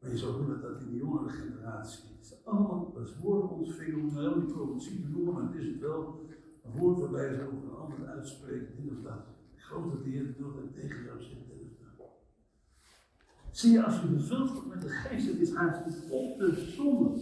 Maar 0.00 0.10
je 0.10 0.18
zou 0.18 0.40
willen 0.40 0.60
dat 0.60 0.80
in 0.80 0.90
de 0.90 0.96
jongere 0.96 1.28
generatie, 1.28 2.04
het 2.18 2.40
allemaal 2.44 2.94
als 2.98 3.16
woorden 3.16 3.50
ontvingen 3.50 4.00
om 4.00 4.16
heel 4.16 4.34
die 4.34 4.52
profetie 4.52 5.02
te 5.02 5.08
noemen, 5.08 5.34
maar 5.34 5.42
het 5.42 5.54
is 5.54 5.66
het 5.66 5.80
wel 5.80 6.20
een 6.64 6.78
woord 6.78 6.98
waarbij 6.98 7.34
ze 7.34 7.46
over 7.46 7.68
een 7.68 7.76
ander 7.76 8.06
uitspreken, 8.06 8.76
dit 8.76 8.92
of 8.92 9.02
dat. 9.02 9.26
Ik 9.54 9.60
geloof 9.60 9.92
dat 9.92 10.04
de 10.04 10.10
Heer 10.10 10.26
het 10.26 10.38
dat 10.38 10.74
tegen 10.74 11.04
jou 11.04 11.18
of 11.18 11.24
dat. 11.24 11.54
Zie 13.50 13.72
je, 13.72 13.84
als 13.84 14.00
je 14.00 14.06
vervuld 14.08 14.52
wordt 14.52 14.68
met 14.68 14.82
de 14.82 14.88
geest, 14.88 15.26
het 15.26 15.40
is 15.40 15.54
haast 15.54 16.10
op 16.10 16.38
de 16.38 16.72
zon. 16.76 17.20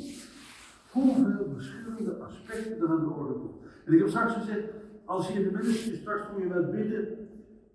Hoeveel 0.93 1.53
verschillende 1.53 2.17
aspecten 2.17 2.81
er 2.81 2.89
aan 2.89 3.01
de 3.01 3.11
orde 3.11 3.33
komen. 3.33 3.61
En 3.85 3.93
ik 3.93 3.99
heb 3.99 4.09
straks 4.09 4.33
gezegd, 4.33 4.73
als 5.05 5.29
je 5.29 5.35
in 5.35 5.43
de 5.43 5.57
ministrie 5.59 5.97
straks 5.97 6.27
voor 6.27 6.41
je 6.41 6.49
wilt 6.49 6.71
bidden, 6.71 7.29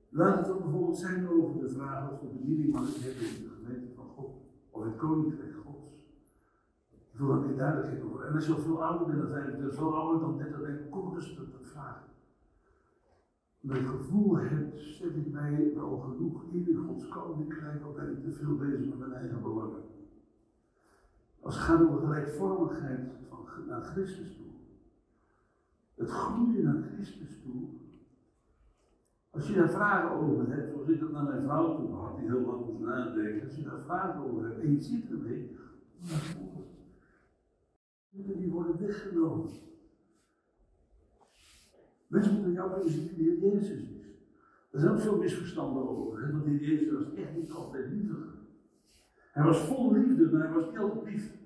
laat 0.10 0.38
het 0.38 0.48
dan 0.48 0.58
bijvoorbeeld 0.58 0.98
zijn 0.98 1.30
over 1.30 1.60
de 1.60 1.70
vraag 1.70 2.12
of 2.12 2.20
de 2.20 2.28
bediening 2.28 2.76
van 2.76 2.86
het 2.86 3.04
hebben 3.04 3.28
in 3.28 3.44
de 3.44 3.50
gemeente 3.50 3.94
van 3.96 4.06
God, 4.06 4.32
of 4.70 4.84
het 4.84 4.96
koninkrijk 4.96 5.58
ik 7.18 7.24
wil 7.24 7.32
daar 7.32 7.48
meer 7.48 7.58
duidelijkheid 7.58 8.04
over. 8.04 8.26
En 8.26 8.34
als 8.34 8.46
je 8.46 8.54
al 8.54 8.60
veel 8.60 8.84
ouder 8.84 9.08
bent 9.08 9.20
dan 9.20 9.30
25, 9.30 9.78
veel 9.78 9.96
ouder 9.96 10.20
dan 10.22 10.38
30, 10.38 10.60
dan 10.62 10.90
kom 10.90 11.14
rustig 11.14 11.52
dat 11.52 11.68
vragen. 11.72 12.08
Het 13.68 13.78
gevoel 13.78 14.38
hebt, 14.38 14.80
zet 14.80 15.16
ik 15.16 15.32
mij 15.32 15.72
wel 15.76 15.98
genoeg 15.98 16.44
in 16.52 16.84
Gods 16.88 17.08
koninkrijk, 17.08 17.88
of 17.88 17.96
ben 17.96 18.12
ik 18.12 18.24
te 18.24 18.32
veel 18.32 18.56
bezig 18.56 18.86
met 18.86 19.00
mijn 19.00 19.14
eigen 19.14 19.42
belangen. 19.42 19.82
Als 21.48 21.56
het 21.56 21.66
gaat 21.66 21.80
de 21.80 21.98
gelijkvormigheid 21.98 23.00
van, 23.30 23.46
naar 23.68 23.82
Christus 23.82 24.36
toe. 24.36 24.46
Het 25.96 26.10
groeien 26.10 26.64
naar 26.64 26.84
Christus 26.94 27.42
toe 27.44 27.68
Als 29.30 29.48
je 29.48 29.54
daar 29.54 29.70
vragen 29.70 30.10
over 30.10 30.50
hebt, 30.50 30.72
zoals 30.72 30.88
ik 30.88 31.00
dat 31.00 31.12
naar 31.12 31.24
mijn 31.24 31.42
vrouw 31.42 31.76
toe 31.76 31.92
had, 31.92 32.18
die 32.18 32.28
heel 32.28 32.42
lang 32.42 32.66
moest 32.66 32.80
nadenken, 32.80 33.48
als 33.48 33.56
je 33.56 33.64
daar 33.64 33.82
vragen 33.82 34.22
over 34.22 34.44
hebt 34.44 34.60
en 34.60 34.72
je 34.72 34.82
zit 34.82 35.10
ermee, 35.10 35.58
die 38.12 38.52
worden 38.52 38.80
weggenomen. 38.80 39.50
Mensen 42.08 42.34
moeten 42.34 42.52
jou 42.52 42.72
weten 42.76 43.16
wie 43.16 43.40
de 43.40 43.40
Jezus 43.40 43.90
is. 43.90 44.06
Er 44.72 44.80
zijn 44.80 44.92
ook 44.92 45.00
veel 45.00 45.18
misverstanden 45.18 45.90
over, 45.90 46.32
want 46.32 46.46
de 46.46 46.58
Jezus 46.58 46.92
was 46.92 47.14
echt 47.14 47.36
niet 47.36 47.52
altijd 47.52 47.92
liefde. 47.92 48.16
Hij 49.32 49.46
was 49.46 49.60
vol 49.60 49.94
liefde, 49.94 50.30
maar 50.32 50.42
hij 50.42 50.54
was 50.54 50.66
niet 50.66 50.78
altijd 50.78 51.06
lief. 51.06 51.37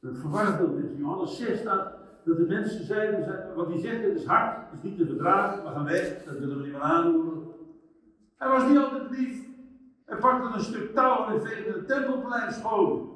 Dat 0.00 0.18
verwarrt 0.18 0.56
veel 0.56 0.72
mensen. 0.72 0.96
Johannes 0.96 1.36
6 1.36 1.58
staat 1.58 1.92
dat 2.24 2.36
de 2.36 2.46
mensen 2.46 2.84
zeiden, 2.84 3.54
wat 3.54 3.68
hij 3.68 3.78
zegt, 3.78 4.02
het 4.02 4.16
is 4.16 4.24
hard, 4.24 4.70
het 4.70 4.78
is 4.82 4.90
niet 4.90 4.98
te 4.98 5.06
verdragen, 5.06 5.62
we 5.62 5.68
gaan 5.68 5.84
weg, 5.84 6.24
dat 6.24 6.38
willen 6.38 6.56
we 6.56 6.62
niet 6.62 6.72
meer 6.72 6.80
aanhoren. 6.80 7.48
Hij 8.36 8.48
was 8.48 8.68
niet 8.68 8.78
altijd 8.78 9.10
lief. 9.10 9.48
Hij 10.04 10.18
pakte 10.18 10.54
een 10.54 10.64
stuk 10.64 10.94
touw 10.94 11.26
en 11.26 11.40
veegde 11.40 11.72
het 11.72 11.88
tempelplein 11.88 12.52
schoon. 12.52 13.10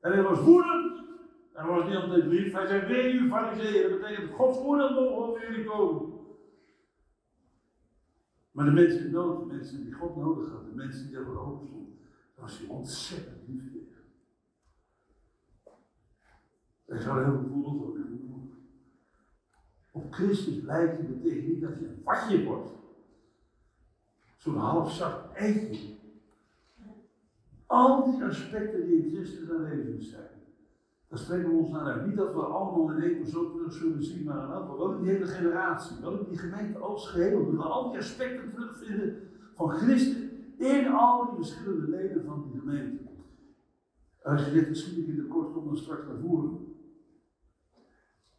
En 0.00 0.12
hij 0.12 0.22
was 0.22 0.40
woedend. 0.40 1.04
Hij 1.52 1.66
was 1.66 1.86
niet 1.86 1.96
altijd 1.96 2.24
lief. 2.24 2.52
Hij 2.52 2.66
zei, 2.66 2.86
wee 2.86 3.12
u 3.12 3.28
fariseeën, 3.28 3.90
dat 3.90 4.00
betekent 4.00 4.30
Gods 4.30 4.58
oordeel 4.58 4.90
mogen 4.90 5.16
over 5.16 5.50
jullie 5.50 5.64
komen. 5.64 6.14
Maar 8.50 8.64
de 8.64 8.70
mensen 8.70 9.04
in 9.04 9.10
nood, 9.10 9.38
de 9.40 9.54
mensen 9.54 9.84
die 9.84 9.92
God 9.92 10.16
nodig 10.16 10.50
hadden, 10.50 10.68
de 10.68 10.76
mensen 10.76 11.08
die 11.08 11.18
voor 11.18 11.46
open 11.46 11.66
stonden, 11.66 11.98
was 12.38 12.58
hij 12.58 12.68
ontzettend 12.68 13.48
lief 13.48 13.75
Hij 16.86 17.00
zou 17.00 17.24
heel 17.24 17.38
gevoelig 17.38 17.72
worden. 17.72 17.96
Op 19.92 20.12
Christus 20.12 20.62
lijken 20.62 21.06
betekent 21.06 21.48
niet 21.48 21.60
dat 21.60 21.78
je 21.78 21.86
een 21.86 22.02
watje 22.04 22.44
wordt. 22.44 22.70
Zo'n 24.36 24.56
half 24.56 24.92
zacht 24.92 25.32
eitje. 25.32 25.94
Al 27.66 28.10
die 28.10 28.24
aspecten 28.24 28.86
die 28.86 29.04
in 29.04 29.14
Christus 29.14 29.50
aanwezig 29.50 30.02
zijn. 30.02 30.28
Daar 31.08 31.18
strekken 31.18 31.50
we 31.50 31.56
ons 31.56 31.70
naar 31.70 31.84
uit. 31.84 32.06
Niet 32.06 32.16
dat 32.16 32.34
we 32.34 32.40
allemaal 32.40 32.96
in 32.96 33.02
één 33.02 33.20
persoon 33.20 33.52
terug 33.52 33.72
zullen 33.72 34.04
zien, 34.04 34.24
maar 34.24 34.36
een 34.36 34.52
aantal. 34.52 34.78
Wel 34.78 34.92
in 34.92 35.02
die 35.02 35.12
hele 35.12 35.26
generatie. 35.26 35.96
Wel 36.00 36.18
in 36.18 36.28
die 36.28 36.38
gemeente 36.38 36.78
als 36.78 37.08
geheel. 37.08 37.44
Dat 37.44 37.54
we 37.54 37.62
al 37.62 37.90
die 37.90 37.98
aspecten 37.98 38.52
terugvinden 38.52 39.28
van 39.54 39.70
Christus 39.70 40.24
in 40.56 40.86
al 40.86 41.24
die 41.26 41.34
verschillende 41.34 41.88
leden 41.88 42.24
van 42.24 42.50
die 42.50 42.60
gemeente. 42.60 43.04
Als 44.22 44.44
je 44.44 44.50
zegt, 44.50 44.68
misschien 44.68 45.06
in 45.06 45.16
de 45.16 45.26
kort, 45.26 45.52
kom 45.52 45.64
dan 45.64 45.76
straks 45.76 46.06
naar 46.06 46.18
voren. 46.18 46.75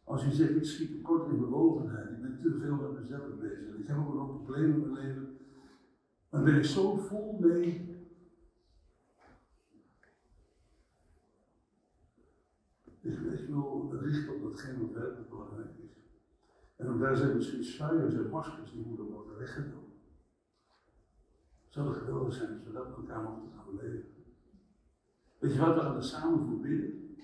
Als 0.08 0.24
je 0.24 0.32
zegt, 0.32 0.56
ik 0.56 0.64
schiet 0.64 0.90
tekort 0.90 1.30
in 1.30 1.38
bewogenheid, 1.38 2.10
ik 2.10 2.20
ben 2.20 2.38
te 2.40 2.58
veel 2.60 2.76
met 2.76 3.00
mezelf 3.00 3.38
bezig, 3.38 3.74
ik 3.74 3.86
heb 3.86 3.96
ook 3.96 4.14
nog 4.14 4.34
problemen 4.34 4.82
in 4.82 4.92
mijn 4.92 5.06
leven, 5.06 5.38
dan 6.30 6.44
ben 6.44 6.54
ik 6.54 6.64
zo 6.64 6.96
vol 6.96 7.38
mee. 7.40 7.96
Ik, 13.00 13.18
ik 13.18 13.48
wil 13.48 13.92
richten 14.00 14.34
op 14.34 14.42
datgene 14.42 14.80
wat 14.80 14.92
werkelijk 14.92 15.28
belangrijk 15.28 15.78
is. 15.78 16.02
En 16.76 16.98
daar 16.98 17.16
zijn 17.16 17.36
misschien 17.36 17.64
sluiers 17.64 18.14
en 18.14 18.28
maskers 18.28 18.72
die 18.72 18.86
moeten 18.86 19.04
worden 19.04 19.38
weggenomen. 19.38 19.92
Zou 21.68 21.88
het 21.88 21.96
geweldig 21.96 22.34
zijn 22.34 22.52
als 22.52 22.64
we 22.64 22.72
dat 22.72 22.88
met 22.88 22.96
elkaar 22.96 23.22
mogen 23.22 23.50
gaan 23.54 23.76
beleven. 23.76 24.08
Weet 25.38 25.52
je 25.52 25.60
wat, 25.60 25.74
we 25.74 25.80
gaan 25.80 25.96
er 25.96 26.02
samen 26.02 26.46
voor 26.46 26.60
bidden. 26.60 27.16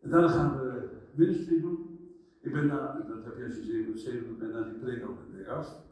En 0.00 0.10
dan 0.10 0.28
gaan 0.28 0.58
we 0.58 1.00
ministry 1.14 1.60
doen. 1.60 1.98
Ik 2.40 2.52
ben 2.52 2.68
daar, 2.68 3.06
dat 3.08 3.24
heb 3.24 3.44
als 3.44 3.54
je 3.54 3.62
77 3.62 4.38
bent, 4.38 4.52
naar 4.52 4.64
die 4.64 4.78
preek 4.78 5.08
ook 5.08 5.18
weer 5.32 5.48
af. 5.50 5.82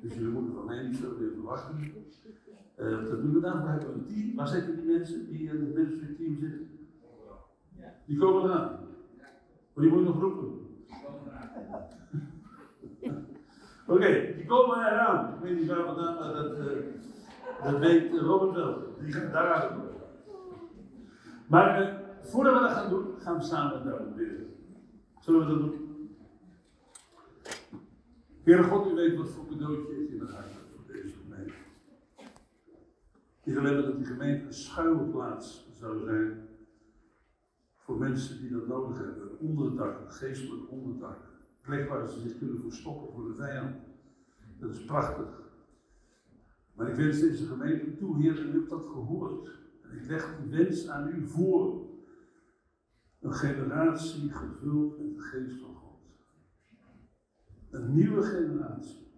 Dus 0.00 0.14
jullie 0.14 0.28
moeten 0.28 0.54
van 0.54 0.64
mij 0.64 0.82
niet 0.82 0.96
veel 0.96 1.16
meer 1.18 1.30
verwachten. 1.32 1.76
Uh, 2.78 2.90
dat 2.90 3.22
doen 3.22 3.32
we 3.32 3.40
dan. 3.40 3.62
We 3.62 3.68
hebben 3.68 3.94
een 3.94 4.06
team. 4.06 4.36
Waar 4.36 4.48
zitten 4.48 4.76
die 4.76 4.84
mensen 4.84 5.26
die 5.26 5.48
in 5.48 5.60
het 5.60 5.74
ministry 5.74 6.14
team 6.14 6.36
zitten? 6.36 6.68
Die 8.06 8.18
komen 8.18 8.42
eraan. 8.42 8.80
Maar 9.74 9.84
die 9.84 9.92
moet 9.92 10.02
je 10.02 10.04
nog 10.04 10.20
roepen. 10.20 10.60
Oké, 13.86 14.00
okay, 14.00 14.34
die 14.36 14.46
komen 14.46 14.78
eraan. 14.78 15.34
Ik 15.34 15.40
weet 15.40 15.58
niet 15.58 15.68
waar 15.68 15.84
vandaan, 15.84 16.14
maar 16.14 16.32
dat, 16.32 16.58
uh, 16.58 16.66
dat 17.64 17.78
weet 17.78 18.12
Robert 18.12 18.54
wel. 18.54 18.96
Die 19.00 19.12
gaat 19.12 19.32
daar 19.32 19.52
aan. 19.52 19.80
Maar 21.46 21.82
uh, 21.82 21.94
voordat 22.22 22.54
we 22.54 22.60
dat 22.60 22.70
gaan 22.70 22.90
doen, 22.90 23.06
gaan 23.18 23.36
we 23.36 23.42
samen 23.42 23.84
daarom 23.84 24.14
bidden. 24.14 24.51
Zullen 25.22 25.40
we 25.40 25.46
dat 25.46 25.58
doen? 25.58 26.16
Heere 28.42 28.62
God, 28.62 28.92
u 28.92 28.94
weet 28.94 29.16
wat 29.16 29.28
voor 29.28 29.46
cadeautje 29.46 30.02
ik 30.02 30.10
in 30.10 30.20
het 30.20 30.30
hart 30.30 30.46
voor 30.46 30.92
deze 30.92 31.14
gemeente. 31.22 31.54
Ik 33.44 33.54
wil 33.54 33.62
hebben 33.62 33.84
dat 33.84 33.96
die 33.96 34.06
gemeente 34.06 34.46
een 34.46 34.52
schuilplaats 34.52 35.68
zou 35.72 35.98
zijn 36.04 36.48
voor 37.76 37.98
mensen 37.98 38.40
die 38.40 38.50
dat 38.50 38.66
nodig 38.66 38.98
hebben. 38.98 39.22
Een 39.22 39.38
onderdak, 39.38 40.00
een 40.00 40.12
geestelijk 40.12 40.70
onderdak. 40.70 41.16
Een 41.16 41.60
plek 41.60 41.88
waar 41.88 42.08
ze 42.08 42.20
zich 42.20 42.38
kunnen 42.38 42.60
verstoppen 42.60 43.12
voor 43.12 43.28
de 43.28 43.34
vijand. 43.34 43.76
Dat 44.58 44.70
is 44.70 44.84
prachtig. 44.84 45.42
Maar 46.74 46.88
ik 46.88 46.94
wens 46.94 47.20
deze 47.20 47.46
gemeente 47.46 47.96
toe, 47.96 48.22
Heer, 48.22 48.40
en 48.40 48.48
u 48.48 48.52
hebt 48.52 48.70
dat 48.70 48.84
gehoord. 48.84 49.50
En 49.82 49.98
ik 49.98 50.06
leg 50.06 50.36
die 50.40 50.50
wens 50.50 50.88
aan 50.88 51.08
u 51.08 51.26
voor. 51.26 51.90
Een 53.22 53.34
generatie 53.34 54.32
gevuld 54.32 54.98
met 54.98 55.14
de 55.14 55.20
geest 55.20 55.60
van 55.60 55.74
God. 55.74 56.00
Een 57.70 57.94
nieuwe 57.94 58.22
generatie. 58.22 59.10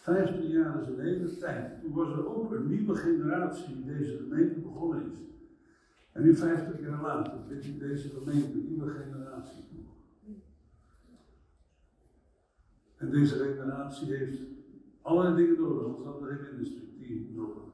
Vijftien 0.00 0.48
jaar 0.48 0.82
is 0.82 0.88
een 0.88 1.00
hele 1.00 1.38
tijd. 1.38 1.80
Toen 1.80 1.92
was 1.92 2.08
er 2.08 2.36
ook 2.36 2.52
een 2.52 2.68
nieuwe 2.68 2.94
generatie 2.94 3.74
die 3.74 3.84
deze 3.84 4.16
gemeente 4.16 4.60
begonnen 4.60 5.10
is. 5.10 5.18
En 6.12 6.22
nu 6.22 6.36
vijftig 6.36 6.80
jaar 6.80 7.02
later 7.02 7.38
vindt 7.48 7.80
deze 7.80 8.08
gemeente 8.08 8.52
een 8.52 8.66
nieuwe 8.68 8.90
generatie. 8.90 9.64
En 12.96 13.10
deze 13.10 13.34
generatie 13.34 14.14
heeft 14.14 14.40
allerlei 15.02 15.36
dingen 15.36 15.60
nodig, 15.60 16.04
hadden 16.04 16.28
we 16.28 16.34
geen 16.34 16.54
ministry 16.54 17.28
nodig. 17.34 17.65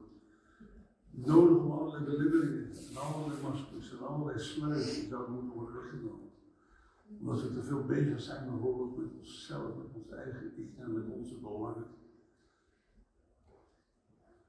Nodig 1.15 1.57
om 1.57 1.71
allerlei 1.71 2.03
belemmeringen 2.03 2.71
en 2.71 2.97
allerlei 2.97 3.41
maskers 3.41 3.91
en 3.91 4.07
allerlei 4.07 4.39
sluizen 4.39 5.01
die 5.01 5.09
zouden 5.09 5.33
moeten 5.33 5.53
worden 5.53 5.75
weggenomen. 5.75 6.31
Omdat 7.19 7.41
we 7.41 7.53
te 7.53 7.63
veel 7.63 7.85
bezig 7.85 8.21
zijn 8.21 8.49
bijvoorbeeld 8.49 8.97
met 8.97 9.13
onszelf, 9.17 9.75
met 9.75 9.93
ons 9.93 10.09
eigen 10.09 10.57
ik 10.57 10.77
en 10.77 10.93
met 10.93 11.09
onze 11.09 11.39
belangen. 11.39 11.85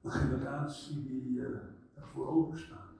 Een 0.01 0.11
generatie 0.11 1.03
die 1.03 1.37
uh, 1.37 1.57
ervoor 1.93 2.27
openstaat. 2.27 2.93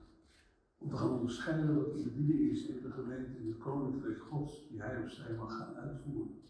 Om 0.78 0.90
te 0.90 0.98
gaan 0.98 1.12
onderscheiden 1.12 1.76
wat 1.76 1.94
de 1.94 2.04
bediening 2.04 2.52
is 2.52 2.66
in 2.66 2.82
de 2.82 2.92
gemeente, 2.92 3.38
in 3.38 3.48
het 3.48 3.58
koninkrijk 3.58 4.22
Gods, 4.22 4.68
die 4.70 4.82
hij 4.82 5.04
of 5.04 5.12
zij 5.12 5.36
mag 5.36 5.58
gaan 5.58 5.76
uitvoeren. 5.76 6.42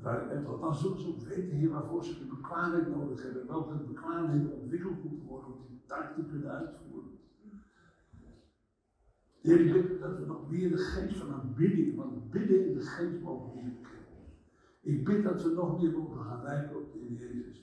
Waar, 0.00 0.42
want 0.42 0.60
dan 0.60 0.74
zullen 0.74 0.98
ze 0.98 1.08
ook 1.08 1.20
weten, 1.20 1.56
Heer, 1.56 1.70
waarvoor 1.70 2.04
ze 2.04 2.18
de 2.18 2.24
bekwaamheid 2.24 2.88
nodig 2.88 3.22
hebben. 3.22 3.46
Welke 3.46 3.74
bekwaamheden 3.74 4.52
ontwikkeld 4.52 5.04
moeten 5.04 5.26
worden 5.26 5.52
om 5.52 5.66
die 5.68 5.82
taak 5.86 6.14
te 6.14 6.24
kunnen 6.24 6.50
uitvoeren. 6.50 7.10
Heer, 9.40 9.60
ik 9.60 9.72
bid 9.72 10.00
dat 10.00 10.18
we 10.18 10.26
nog 10.26 10.50
meer 10.50 10.70
de 10.70 10.76
geest 10.76 11.16
van 11.16 11.32
aanbidding, 11.32 11.96
van 11.96 12.22
bidden 12.30 12.66
in 12.66 12.74
de 12.74 12.80
geest 12.80 13.20
mogen 13.20 13.52
ontwikkelen. 13.52 13.90
Ik 14.80 15.04
bid 15.04 15.22
dat 15.22 15.42
we 15.42 15.50
nog 15.50 15.80
meer 15.82 15.92
mogen 15.92 16.24
gaan 16.24 16.42
lijken 16.42 16.76
op 16.76 16.92
de 16.92 16.98
Heer 16.98 17.34
Jezus. 17.34 17.62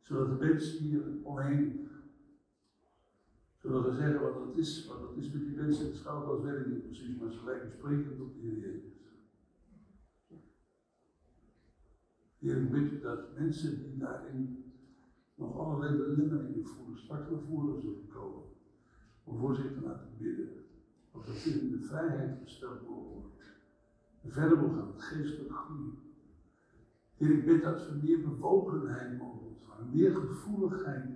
Zodat 0.00 0.28
de 0.28 0.46
mensen 0.46 0.78
hier 0.78 1.02
omheen 1.22 1.88
zullen 3.56 3.84
we 3.84 3.92
zeggen 3.92 4.20
wat 4.20 4.34
dat 4.34 4.56
is. 4.56 4.86
Wat 4.86 5.00
dat 5.00 5.16
is 5.16 5.32
met 5.32 5.44
die 5.44 5.56
mensen 5.56 5.84
in 5.84 5.90
de 5.90 5.96
schouwplaats, 5.96 6.42
weet 6.42 6.66
niet 6.66 6.82
precies, 6.82 7.18
maar 7.18 7.32
ze 7.32 7.44
lijken 7.44 7.70
sprekend 7.70 8.20
op 8.20 8.34
de 8.34 8.40
Heer. 8.40 8.93
Heer, 12.44 12.56
ik 12.56 12.70
bid 12.70 12.92
u 12.92 13.00
dat 13.00 13.38
mensen 13.38 13.82
die 13.82 13.98
daarin 13.98 14.64
nog 15.34 15.58
allerlei 15.58 15.96
belemmeringen 15.96 16.66
voelen, 16.66 16.98
straks 16.98 17.30
naar 17.30 17.80
zullen 17.80 18.08
komen. 18.08 18.42
Om 19.24 19.38
voor 19.38 19.54
zich 19.54 19.72
te 19.72 19.80
laten 19.80 20.08
bidden. 20.18 20.48
Dat 21.12 21.26
we 21.26 21.50
in 21.50 21.70
de 21.70 21.80
vrijheid 21.80 22.38
gesteld 22.42 22.88
mogen 22.88 23.10
worden. 23.10 23.30
En 24.22 24.30
verder 24.30 24.58
mogen 24.58 24.74
gaan, 24.74 24.92
geestelijk 24.96 25.52
groeien. 25.52 25.98
Heer, 27.16 27.30
ik 27.30 27.44
bid 27.44 27.62
dat 27.62 27.88
we 27.88 27.98
meer 28.02 28.20
bewogenheid 28.20 29.18
mogen 29.18 29.46
ontvangen, 29.46 29.90
meer 29.92 30.14
gevoeligheid. 30.14 31.10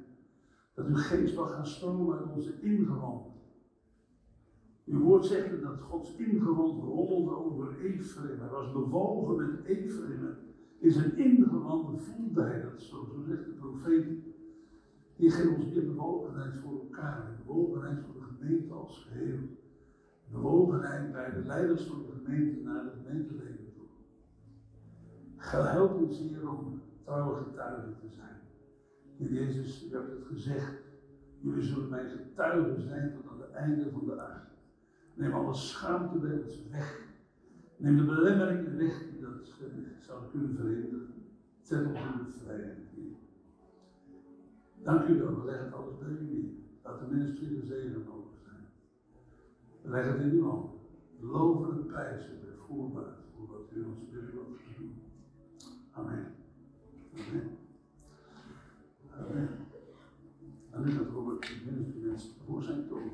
Dat 0.75 0.87
uw 0.87 0.97
geest 0.97 1.37
mag 1.37 1.53
gaan 1.53 1.67
stromen 1.67 2.19
uit 2.19 2.33
onze 2.33 2.61
ingewanden. 2.61 3.33
Uw 4.85 5.01
woord 5.01 5.25
zegt 5.25 5.63
dat 5.63 5.81
Gods 5.81 6.17
ingewand 6.17 6.83
rommelde 6.83 7.37
over 7.37 7.81
Ephraim. 7.81 8.41
Hij 8.41 8.49
was 8.49 8.73
bewogen 8.73 9.37
met 9.37 9.65
Ephraim. 9.65 10.47
In 10.79 10.91
zijn 10.91 11.17
ingewanden 11.17 11.99
voelde 11.99 12.43
hij 12.43 12.61
dat 12.61 12.81
zo, 12.81 13.23
zegt 13.27 13.45
de 13.45 13.51
profeet. 13.51 14.07
Hier 15.17 15.33
geeft 15.33 15.57
ons 15.57 15.67
meer 15.67 15.87
bewogenheid 15.87 16.55
voor 16.57 16.81
elkaar, 16.81 17.41
bewogenheid 17.47 17.99
voor 18.05 18.15
de 18.15 18.27
gemeente 18.27 18.73
als 18.73 19.09
geheel. 19.09 19.39
Bewogenheid 20.31 21.13
bij 21.13 21.31
de 21.31 21.45
leiders 21.45 21.87
van 21.87 22.03
de 22.03 22.13
gemeente 22.13 22.61
naar 22.61 22.85
de 22.85 22.91
gemeenteleden 22.91 23.73
toe. 23.75 23.87
Help 25.37 26.01
ons 26.01 26.19
hier 26.19 26.49
om 26.51 26.83
trouwe 27.05 27.43
getuigen 27.43 27.97
te 28.01 28.09
zijn. 28.09 28.41
Heer 29.17 29.33
Jezus, 29.33 29.87
u 29.91 29.95
hebt 29.95 30.11
het 30.11 30.25
gezegd. 30.27 30.75
Jullie 31.41 31.63
zullen 31.63 31.89
mijn 31.89 32.09
getuigen 32.09 32.83
zijn 32.83 33.15
tot 33.15 33.31
aan 33.31 33.41
het 33.41 33.51
einde 33.51 33.91
van 33.91 34.05
de 34.07 34.21
aarde. 34.21 34.51
Neem 35.15 35.33
alle 35.33 35.55
schaamte 35.55 36.19
bij 36.19 36.33
ons 36.33 36.69
weg. 36.71 37.08
Neem 37.79 37.97
de 37.97 38.05
belemmeringen 38.05 38.77
weg 38.77 39.11
die 39.11 39.21
dat 39.21 39.55
uh, 39.63 39.69
zouden 40.01 40.31
kunnen 40.31 40.57
verhinderen. 40.57 41.15
Zet 41.63 41.87
ons 41.87 41.99
in 41.99 42.25
de 42.25 42.33
vrijheid, 42.45 42.79
Heer. 42.95 43.17
Dank 44.83 45.09
u 45.09 45.19
wel, 45.19 45.41
we 45.41 45.45
leggen 45.45 45.73
alles 45.73 45.99
bij 45.99 46.09
u 46.09 46.25
neer. 46.25 46.51
Laat 46.83 46.99
de 46.99 47.07
ministerie 47.07 47.61
de 47.61 47.67
zegen 47.67 48.05
mogen 48.05 48.37
zijn. 48.45 48.67
Leggen 49.83 50.13
het 50.13 50.23
in 50.23 50.31
uw 50.31 50.49
handen. 50.49 50.71
Loven 51.21 51.71
en 51.71 51.87
prijzen 51.87 52.41
bij 52.41 52.55
voorbaat 52.67 53.19
voor 53.35 53.47
wat 53.47 53.73
u 53.73 53.85
ons 53.85 54.11
wil 54.11 54.21
doen. 54.33 54.95
Amen. 55.91 56.27
Amen. 57.13 57.57
Amen. 59.11 59.49
En 60.71 60.85
nu 60.85 60.99
dat 60.99 61.09
Robert 61.09 61.47
de 61.65 61.71
minister 61.73 62.31
voor 62.47 62.63
zijn 62.63 62.87
toon. 62.89 63.11